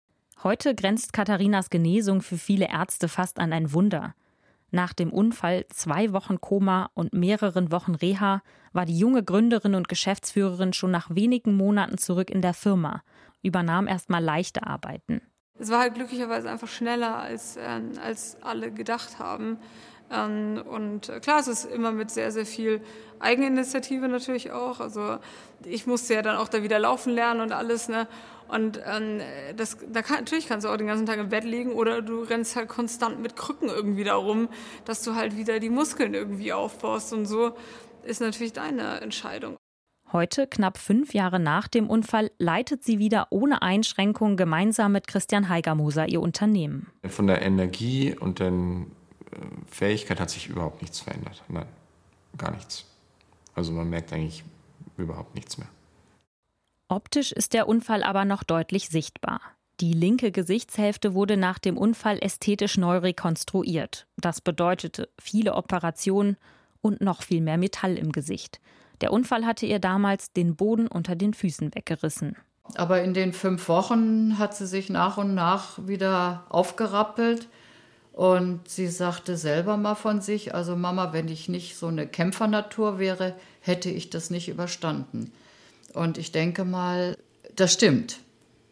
Heute 0.43 0.75
grenzt 0.75 1.15
Katharinas 1.15 1.71
Genesung 1.71 2.21
für 2.21 2.37
viele 2.37 2.69
Ärzte 2.69 3.09
fast 3.09 3.39
an 3.39 3.53
ein 3.53 3.73
Wunder. 3.73 4.15
Nach 4.75 4.93
dem 4.93 5.13
Unfall, 5.13 5.67
zwei 5.69 6.13
Wochen 6.13 6.41
Koma 6.41 6.91
und 6.95 7.13
mehreren 7.13 7.71
Wochen 7.71 7.95
Reha 7.95 8.43
war 8.73 8.85
die 8.85 8.99
junge 8.99 9.23
Gründerin 9.23 9.77
und 9.77 9.89
Geschäftsführerin 9.89 10.73
schon 10.73 10.91
nach 10.91 11.15
wenigen 11.15 11.57
Monaten 11.57 11.97
zurück 11.97 12.29
in 12.29 12.43
der 12.43 12.55
Firma, 12.55 13.05
übernahm 13.41 13.87
erstmal 13.87 14.21
leichte 14.21 14.67
Arbeiten. 14.67 15.23
Es 15.61 15.71
war 15.71 15.79
halt 15.79 15.95
glücklicherweise 15.95 16.51
einfach 16.51 16.67
schneller, 16.67 17.19
als, 17.19 17.57
äh, 17.57 17.81
als 18.03 18.37
alle 18.43 18.73
gedacht 18.73 19.21
haben. 19.21 19.59
Ähm, 20.11 20.63
und 20.69 21.13
klar, 21.23 21.41
es 21.41 21.49
ist 21.49 21.65
immer 21.65 21.93
mit 21.93 22.11
sehr, 22.11 22.31
sehr 22.31 22.47
viel 22.47 22.81
Eigeninitiative 23.21 24.09
natürlich 24.09 24.53
auch. 24.53 24.81
Also 24.81 25.19
ich 25.65 25.87
musste 25.87 26.15
ja 26.15 26.23
dann 26.23 26.37
auch 26.37 26.49
da 26.49 26.63
wieder 26.63 26.79
laufen 26.79 27.13
lernen 27.13 27.41
und 27.41 27.53
alles. 27.53 27.89
Ne? 27.89 28.07
Und 28.49 28.81
ähm, 28.85 29.21
das, 29.57 29.79
da 29.91 30.03
kann, 30.03 30.19
natürlich 30.19 30.49
kannst 30.49 30.67
du 30.67 30.71
auch 30.71 30.77
den 30.77 30.87
ganzen 30.87 31.07
Tag 31.07 31.19
im 31.19 31.31
Bett 31.31 31.45
liegen 31.45 31.73
oder 31.73 32.03
du 32.03 32.23
rennst 32.23 32.57
halt 32.57 32.69
konstant 32.69 33.21
mit 33.21 33.37
Krücken 33.37 33.69
irgendwie 33.69 34.05
darum, 34.05 34.49
dass 34.85 35.03
du 35.03 35.15
halt 35.15 35.37
wieder 35.37 35.61
die 35.61 35.71
Muskeln 35.71 36.15
irgendwie 36.15 36.53
aufbaust 36.53 37.13
und 37.13 37.27
so 37.27 37.53
ist 38.05 38.21
natürlich 38.21 38.53
deine 38.53 39.01
Entscheidung. 39.01 39.57
Heute, 40.13 40.47
knapp 40.47 40.79
fünf 40.79 41.13
Jahre 41.15 41.41
nach 41.41 41.67
dem 41.67 41.91
Unfall, 41.91 42.31
leitet 42.39 42.85
sie 42.85 43.01
wieder 43.01 43.29
ohne 43.31 43.63
Einschränkung 43.63 44.37
gemeinsam 44.37 44.93
mit 44.93 45.09
Christian 45.09 45.49
Heigermoser 45.49 46.09
ihr 46.09 46.21
Unternehmen. 46.21 46.87
Von 47.09 47.27
der 47.27 47.43
Energie 47.43 48.15
und 48.17 48.41
äh, 48.41 48.53
Fähigkeit 49.67 50.21
hat 50.21 50.31
sich 50.31 50.49
überhaupt 50.49 50.83
nichts 50.83 51.01
verändert. 51.01 51.43
Nein, 51.49 51.67
gar 52.37 52.53
nichts. 52.53 52.85
Also 53.55 53.73
man 53.73 53.89
merkt 53.89 54.13
eigentlich 54.13 54.45
überhaupt 54.97 55.35
nichts 55.35 55.59
mehr. 55.59 55.69
Optisch 56.89 57.33
ist 57.33 57.55
der 57.55 57.69
Unfall 57.69 58.03
aber 58.03 58.25
noch 58.25 58.43
deutlich 58.43 58.89
sichtbar. 58.89 59.41
Die 59.81 59.93
linke 59.93 60.31
Gesichtshälfte 60.31 61.15
wurde 61.15 61.37
nach 61.37 61.59
dem 61.59 61.77
Unfall 61.77 62.19
ästhetisch 62.21 62.77
neu 62.77 62.99
rekonstruiert. 62.99 64.07
Das 64.17 64.41
bedeutete 64.41 65.09
viele 65.19 65.55
Operationen 65.55 66.37
und 66.81 67.01
noch 67.01 67.23
viel 67.23 67.41
mehr 67.41 67.59
Metall 67.59 67.97
im 67.99 68.13
Gesicht. 68.13 68.61
Der 69.01 69.13
Unfall 69.13 69.45
hatte 69.45 69.67
ihr 69.67 69.81
damals 69.81 70.33
den 70.33 70.55
Boden 70.55 70.87
unter 70.87 71.17
den 71.17 71.35
Füßen 71.35 71.75
weggerissen. 71.75 72.37
Aber 72.77 73.03
in 73.03 73.15
den 73.15 73.33
fünf 73.33 73.69
Wochen 73.69 74.39
hat 74.39 74.57
sie 74.57 74.67
sich 74.67 74.91
nach 74.91 75.19
und 75.19 75.35
nach 75.35 75.87
wieder 75.87 76.47
aufgerappelt. 76.49 77.49
Und 78.15 78.69
sie 78.69 78.87
sagte 78.87 79.37
selber 79.37 79.77
mal 79.77 79.97
von 79.97 80.21
sich, 80.21 80.55
also 80.55 80.77
Mama, 80.77 81.13
wenn 81.13 81.27
ich 81.27 81.49
nicht 81.49 81.77
so 81.77 81.89
eine 81.89 82.07
Kämpfernatur 82.07 83.01
wäre, 83.01 83.35
hätte 83.61 83.91
ich 83.91 84.09
das 84.09 84.31
nicht 84.31 84.49
überstanden. 84.49 85.33
Und 85.95 86.17
ich 86.17 86.31
denke 86.31 86.65
mal, 86.65 87.19
das 87.57 87.73
stimmt. 87.73 88.21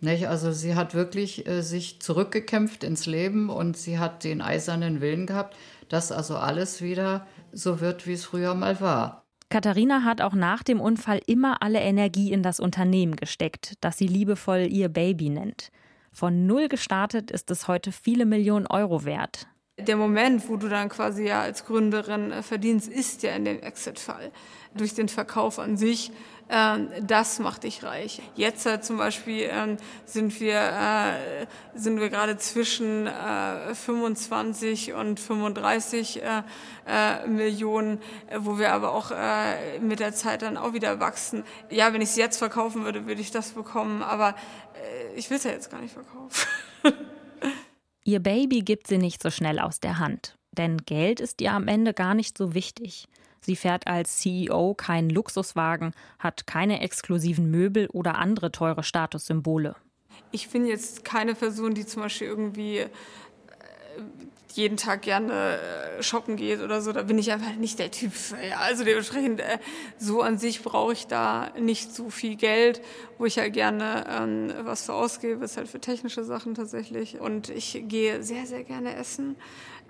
Nicht? 0.01 0.29
Also 0.29 0.53
sie 0.53 0.77
hat 0.77 0.95
wirklich 0.95 1.47
äh, 1.49 1.63
sich 1.63 2.01
zurückgekämpft 2.01 2.85
ins 2.85 3.07
Leben 3.07 3.51
und 3.51 3.77
sie 3.77 3.99
hat 3.99 4.23
den 4.23 4.43
eisernen 4.43 5.01
Willen 5.01 5.27
gehabt, 5.27 5.57
dass 5.89 6.13
also 6.13 6.37
alles 6.37 6.81
wieder 6.81 7.27
so 7.53 7.81
wird, 7.81 8.07
wie 8.07 8.13
es 8.13 8.25
früher 8.25 8.55
mal 8.55 8.81
war. 8.81 9.25
Katharina 9.49 10.05
hat 10.05 10.21
auch 10.21 10.35
nach 10.35 10.63
dem 10.63 10.81
Unfall 10.81 11.21
immer 11.27 11.63
alle 11.63 11.81
Energie 11.81 12.33
in 12.33 12.45
das 12.45 12.61
Unternehmen 12.61 13.17
gesteckt, 13.17 13.75
das 13.81 13.99
sie 13.99 14.07
liebevoll 14.07 14.69
ihr 14.71 14.89
Baby 14.89 15.31
nennt. 15.31 15.71
Von 16.13 16.47
null 16.47 16.69
gestartet 16.69 17.31
ist 17.31 17.51
es 17.51 17.69
heute 17.69 17.91
viele 17.91 18.27
Millionen 18.27 18.67
Euro 18.67 19.05
wert. 19.05 19.47
Der 19.79 19.97
Moment, 19.97 20.49
wo 20.49 20.57
du 20.57 20.69
dann 20.69 20.91
quasi 20.91 21.27
ja 21.27 21.41
als 21.41 21.65
Gründerin 21.65 22.31
äh, 22.31 22.43
verdienst, 22.43 22.93
ist 22.93 23.23
ja 23.23 23.35
in 23.35 23.47
dem 23.47 23.61
Exit-Fall. 23.61 24.31
Durch 24.75 24.95
den 24.95 25.09
Verkauf 25.09 25.59
an 25.59 25.79
sich, 25.79 26.13
das 26.53 27.39
macht 27.39 27.63
dich 27.63 27.83
reich. 27.83 28.21
Jetzt 28.37 28.67
äh, 28.67 28.79
zum 28.83 28.99
Beispiel 28.99 29.45
äh, 29.45 29.77
sind 30.05 30.39
wir, 30.39 30.61
äh, 30.61 31.47
sind 31.75 31.99
wir 31.99 32.11
gerade 32.11 32.37
zwischen 32.37 33.09
25 33.73 34.91
äh, 34.91 34.93
und 34.93 35.19
35 35.19 36.21
Millionen, 37.27 38.01
wo 38.39 38.59
wir 38.59 38.73
aber 38.73 38.93
auch 38.93 39.13
mit 39.81 40.01
der 40.01 40.13
Zeit 40.13 40.43
dann 40.43 40.57
auch 40.57 40.75
wieder 40.75 41.01
wachsen. 41.01 41.45
Ja, 41.71 41.93
wenn 41.95 42.03
ich 42.03 42.11
es 42.11 42.17
jetzt 42.17 42.37
verkaufen 42.37 42.85
würde, 42.85 43.07
würde 43.07 43.21
ich 43.21 43.31
das 43.31 43.53
bekommen, 43.53 44.03
aber 44.03 44.35
ich 45.17 45.31
will 45.31 45.39
es 45.39 45.45
ja 45.45 45.53
jetzt 45.53 45.71
gar 45.71 45.81
nicht 45.81 45.95
verkaufen. 45.95 46.49
Ihr 48.05 48.21
Baby 48.21 48.61
gibt 48.61 48.89
sie 48.89 48.99
nicht 48.99 49.23
so 49.23 49.31
schnell 49.31 49.59
aus 49.59 49.81
der 49.81 49.99
Hand. 49.99 50.37
Denn 50.51 50.79
Geld 50.79 51.21
ist 51.21 51.41
ihr 51.41 51.53
am 51.53 51.69
Ende 51.69 51.95
gar 51.95 52.15
nicht 52.15 52.37
so 52.37 52.53
wichtig. 52.53 53.09
Sie 53.45 53.57
fährt 53.57 53.89
als 53.89 54.19
CEO 54.19 54.75
keinen 54.75 55.11
Luxuswagen, 55.11 55.93
hat 56.19 56.47
keine 56.47 56.81
exklusiven 56.81 57.51
Möbel 57.51 57.89
oder 57.89 58.17
andere 58.17 58.53
teure 58.53 58.85
Statussymbole. 58.85 59.75
Ich 60.31 60.49
bin 60.49 60.67
jetzt 60.67 61.05
keine 61.05 61.35
Person, 61.35 61.75
die 61.75 61.85
zum 61.85 62.03
Beispiel 62.03 62.29
irgendwie 62.29 62.79
äh, 62.79 62.89
jeden 64.57 64.77
Tag 64.77 65.03
gerne 65.03 65.59
äh, 65.99 66.03
shoppen 66.03 66.37
geht 66.37 66.61
oder 66.61 66.81
so, 66.81 66.93
da 66.93 67.03
bin 67.03 67.19
ich 67.19 67.33
einfach 67.33 67.55
nicht 67.55 67.79
der 67.79 67.91
Typ. 67.91 68.13
Ja, 68.49 68.59
also 68.59 68.85
dementsprechend, 68.85 69.41
äh, 69.41 69.59
so 69.99 70.23
an 70.23 70.39
sich 70.39 70.63
brauche 70.63 70.93
ich 70.93 71.07
da 71.07 71.51
nicht 71.59 71.95
so 71.95 72.11
viel 72.11 72.37
Geld, 72.37 72.81
wo 73.19 73.25
ich 73.25 73.39
halt 73.39 73.53
gerne 73.53 74.05
ähm, 74.09 74.53
was 74.63 74.87
für 74.87 74.95
ausgebe, 74.95 75.45
ist 75.45 75.57
halt 75.57 75.69
für 75.69 75.81
technische 75.81 76.25
Sachen 76.25 76.55
tatsächlich. 76.55 77.21
Und 77.21 77.49
ich 77.49 77.85
gehe 77.89 78.23
sehr, 78.23 78.47
sehr 78.47 78.65
gerne 78.65 78.95
essen. 78.97 79.37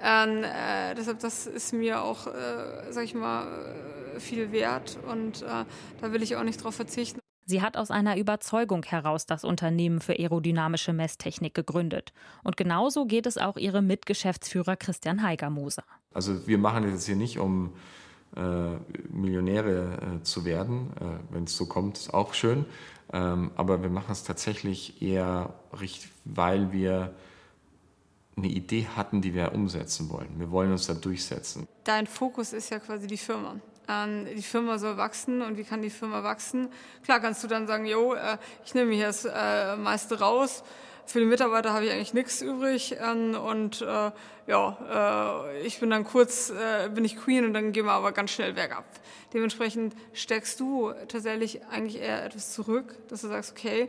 Ähm, 0.02 0.42
äh, 0.42 0.94
deshalb, 0.94 1.20
das 1.20 1.46
ist 1.46 1.72
mir 1.72 2.02
auch, 2.02 2.26
äh, 2.26 2.90
sag 2.90 3.04
ich 3.04 3.14
mal, 3.14 3.46
äh, 4.16 4.20
viel 4.20 4.52
wert 4.52 4.98
und 5.08 5.42
äh, 5.42 5.64
da 6.00 6.12
will 6.12 6.22
ich 6.22 6.36
auch 6.36 6.42
nicht 6.42 6.62
drauf 6.62 6.74
verzichten. 6.74 7.21
Sie 7.44 7.60
hat 7.60 7.76
aus 7.76 7.90
einer 7.90 8.16
Überzeugung 8.16 8.84
heraus 8.84 9.26
das 9.26 9.44
Unternehmen 9.44 10.00
für 10.00 10.12
aerodynamische 10.12 10.92
Messtechnik 10.92 11.54
gegründet. 11.54 12.12
Und 12.44 12.56
genauso 12.56 13.04
geht 13.04 13.26
es 13.26 13.36
auch 13.36 13.56
ihrem 13.56 13.86
Mitgeschäftsführer 13.86 14.76
Christian 14.76 15.22
Heigermoser. 15.22 15.84
Also 16.14 16.46
wir 16.46 16.58
machen 16.58 16.90
das 16.90 17.06
hier 17.06 17.16
nicht, 17.16 17.38
um 17.38 17.72
äh, 18.36 18.76
Millionäre 19.10 20.20
äh, 20.20 20.22
zu 20.22 20.44
werden. 20.44 20.92
Äh, 21.00 21.34
Wenn 21.34 21.44
es 21.44 21.56
so 21.56 21.66
kommt, 21.66 21.98
ist 21.98 22.14
auch 22.14 22.32
schön. 22.32 22.64
Ähm, 23.12 23.50
aber 23.56 23.82
wir 23.82 23.90
machen 23.90 24.12
es 24.12 24.24
tatsächlich 24.24 25.02
eher, 25.02 25.52
weil 26.24 26.72
wir 26.72 27.12
eine 28.36 28.48
Idee 28.48 28.86
hatten, 28.96 29.20
die 29.20 29.34
wir 29.34 29.52
umsetzen 29.52 30.08
wollen. 30.08 30.38
Wir 30.38 30.50
wollen 30.50 30.72
uns 30.72 30.86
da 30.86 30.94
durchsetzen. 30.94 31.68
Dein 31.84 32.06
Fokus 32.06 32.52
ist 32.52 32.70
ja 32.70 32.78
quasi 32.78 33.06
die 33.06 33.18
Firma 33.18 33.56
die 33.88 34.42
Firma 34.42 34.78
soll 34.78 34.96
wachsen 34.96 35.42
und 35.42 35.58
wie 35.58 35.64
kann 35.64 35.82
die 35.82 35.90
Firma 35.90 36.22
wachsen? 36.22 36.68
Klar 37.04 37.20
kannst 37.20 37.42
du 37.44 37.48
dann 37.48 37.66
sagen, 37.66 37.84
jo, 37.84 38.14
äh, 38.14 38.38
ich 38.64 38.74
nehme 38.74 38.94
hier 38.94 39.06
das 39.06 39.24
äh, 39.24 39.76
meiste 39.76 40.20
raus. 40.20 40.62
Für 41.04 41.18
die 41.18 41.26
Mitarbeiter 41.26 41.72
habe 41.72 41.84
ich 41.84 41.92
eigentlich 41.92 42.14
nichts 42.14 42.40
übrig 42.42 42.96
ähm, 43.00 43.34
und 43.34 43.82
äh, 43.82 44.12
ja, 44.46 45.44
ich 45.62 45.78
bin 45.78 45.90
dann 45.90 46.02
kurz, 46.02 46.52
bin 46.94 47.04
ich 47.04 47.16
Queen 47.16 47.44
und 47.44 47.54
dann 47.54 47.70
gehen 47.70 47.84
wir 47.86 47.92
aber 47.92 48.10
ganz 48.10 48.32
schnell 48.32 48.54
bergab. 48.54 48.84
Dementsprechend 49.32 49.94
steckst 50.14 50.58
du 50.58 50.92
tatsächlich 51.06 51.64
eigentlich 51.66 52.02
eher 52.02 52.24
etwas 52.24 52.52
zurück, 52.52 52.96
dass 53.08 53.20
du 53.20 53.28
sagst, 53.28 53.52
okay, 53.52 53.88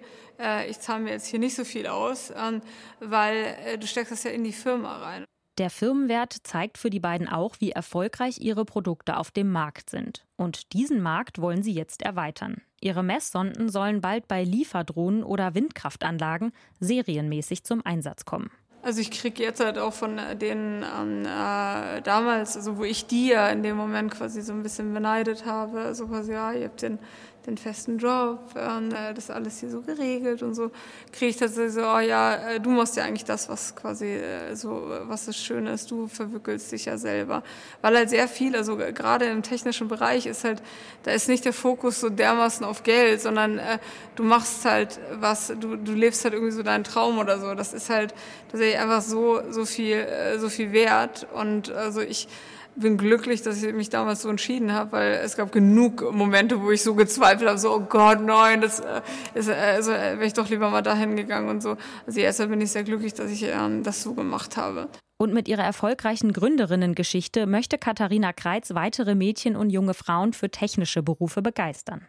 ich 0.69 0.79
zahle 0.79 1.01
mir 1.01 1.10
jetzt 1.10 1.25
hier 1.25 1.39
nicht 1.39 1.56
so 1.56 1.63
viel 1.63 1.88
aus, 1.88 2.32
ähm, 2.38 2.62
weil 2.99 3.77
du 3.79 3.88
steckst 3.88 4.12
das 4.12 4.23
ja 4.23 4.32
in 4.32 4.43
die 4.43 4.53
Firma 4.53 4.97
rein. 4.97 5.25
Der 5.60 5.70
Firmenwert 5.70 6.36
zeigt 6.44 6.80
für 6.80 6.89
die 6.89 7.00
beiden 7.00 7.30
auch, 7.30 7.58
wie 7.60 7.72
erfolgreich 7.72 8.39
ihre 8.39 8.66
Produkte 8.66 9.18
auf 9.18 9.30
dem 9.30 9.52
Markt 9.52 9.92
sind. 9.92 10.26
Und 10.36 10.74
diesen 10.74 11.00
Markt 11.00 11.39
wollen 11.39 11.62
sie 11.62 11.74
jetzt 11.74 12.02
erweitern. 12.02 12.62
Ihre 12.82 13.04
Messsonden 13.04 13.70
sollen 13.70 14.02
bald 14.02 14.28
bei 14.28 14.44
Lieferdrohnen 14.44 15.24
oder 15.24 15.54
Windkraftanlagen 15.54 16.54
serienmäßig 16.80 17.63
zum 17.63 17.86
Einsatz 17.86 18.26
kommen. 18.26 18.50
Also 18.82 19.00
ich 19.00 19.12
kriege 19.12 19.42
jetzt 19.42 19.63
halt 19.63 19.78
auch 19.78 19.94
von 19.94 20.20
denen 20.42 20.84
ähm, 20.84 21.22
äh, 21.24 22.02
damals, 22.02 22.58
also 22.58 22.78
wo 22.78 22.84
ich 22.84 23.06
die 23.06 23.28
ja 23.30 23.48
in 23.48 23.63
dem 23.63 23.78
Moment 23.78 24.12
quasi 24.12 24.42
so 24.42 24.52
ein 24.52 24.62
bisschen 24.62 24.94
beneidet 24.94 25.46
habe, 25.46 25.96
so 25.96 26.08
quasi, 26.08 26.34
ja, 26.34 26.52
ihr 26.52 26.66
habt 26.66 26.82
den 26.82 27.00
den 27.45 27.58
festen 27.58 27.97
Job, 27.97 28.39
und, 28.56 28.93
äh, 28.93 29.13
das 29.13 29.29
alles 29.29 29.60
hier 29.60 29.69
so 29.69 29.82
geregelt 29.82 30.41
und 30.43 30.56
so, 30.56 30.71
kriege 31.12 31.32
ich 31.32 31.38
tatsächlich 31.38 31.73
so, 31.73 31.82
oh 31.82 31.99
ja, 31.99 32.36
äh, 32.36 32.60
du 32.60 32.69
machst 32.69 32.95
ja 32.95 33.03
eigentlich 33.03 33.25
das, 33.25 33.49
was 33.49 33.75
quasi 33.75 34.06
äh, 34.06 34.56
so, 34.56 34.84
was 35.03 35.25
das 35.25 35.38
Schöne 35.38 35.73
ist, 35.73 35.91
du 35.91 36.08
verwickelst 36.08 36.71
dich 36.71 36.86
ja 36.86 36.97
selber. 36.97 37.43
Weil 37.82 37.97
halt 37.97 38.10
sehr 38.10 38.27
viel, 38.27 38.56
also 38.56 38.77
gerade 38.77 39.25
im 39.25 39.43
technischen 39.43 39.88
Bereich 39.88 40.25
ist 40.25 40.43
halt, 40.43 40.62
da 41.03 41.12
ist 41.12 41.27
nicht 41.27 41.43
der 41.43 41.53
Fokus 41.53 41.99
so 41.99 42.10
dermaßen 42.10 42.65
auf 42.65 42.84
Geld, 42.84 43.21
sondern 43.21 43.58
äh, 43.58 43.79
du 44.15 44.23
machst 44.23 44.63
halt 44.65 44.99
was, 45.19 45.47
du, 45.60 45.75
du 45.75 45.93
lebst 45.93 46.23
halt 46.23 46.34
irgendwie 46.34 46.53
so 46.53 46.63
deinen 46.63 46.84
Traum 46.84 47.19
oder 47.19 47.39
so. 47.39 47.53
Das 47.56 47.73
ist 47.73 47.89
halt 47.89 48.13
tatsächlich 48.49 48.79
einfach 48.79 49.01
so, 49.01 49.41
so 49.51 49.65
viel, 49.65 49.97
äh, 49.97 50.39
so 50.39 50.49
viel 50.49 50.71
wert 50.71 51.27
und 51.34 51.71
also 51.71 52.01
ich, 52.01 52.27
bin 52.76 52.98
glücklich, 52.98 53.42
dass 53.42 53.62
ich 53.62 53.74
mich 53.74 53.90
damals 53.90 54.22
so 54.22 54.30
entschieden 54.30 54.74
habe, 54.74 54.94
weil 54.94 55.14
es 55.24 55.36
gab 55.36 55.52
genug 55.52 56.12
Momente, 56.14 56.62
wo 56.62 56.72
ich 56.72 56.82
so 56.82 56.96
gezweifelt 56.96 57.50
habe, 57.50 57.60
so, 57.60 57.74
oh 57.76 57.80
Gott, 57.82 58.22
nein, 58.22 58.62
das 58.62 58.80
äh, 58.80 59.02
ist, 59.34 59.50
äh, 59.50 59.54
also 59.54 59.92
äh, 59.92 60.16
wäre 60.18 60.26
ich 60.26 60.34
doch 60.34 60.50
lieber 60.50 60.70
mal 60.70 60.82
dahin 60.82 61.16
gegangen 61.16 61.50
und 61.50 61.62
so. 61.62 61.78
Also 62.06 62.20
erstmal 62.20 62.50
bin 62.50 62.62
ich 62.62 62.72
sehr 62.72 62.84
glücklich, 62.84 63.14
dass 63.14 63.32
ich 63.32 63.44
ähm, 63.44 63.84
das 63.84 64.02
so 64.02 64.14
gemacht 64.14 64.58
habe. 64.58 64.88
Und 65.18 65.34
mit 65.34 65.48
ihrer 65.48 65.64
erfolgreichen 65.64 66.34
Gründerinnengeschichte 66.34 67.46
möchte 67.46 67.78
Katharina 67.78 68.34
Kreitz 68.34 68.74
weitere 68.74 69.16
Mädchen 69.16 69.56
und 69.56 69.70
junge 69.70 69.94
Frauen 69.94 70.34
für 70.34 70.50
technische 70.50 71.04
Berufe 71.04 71.42
begeistern. 71.42 72.02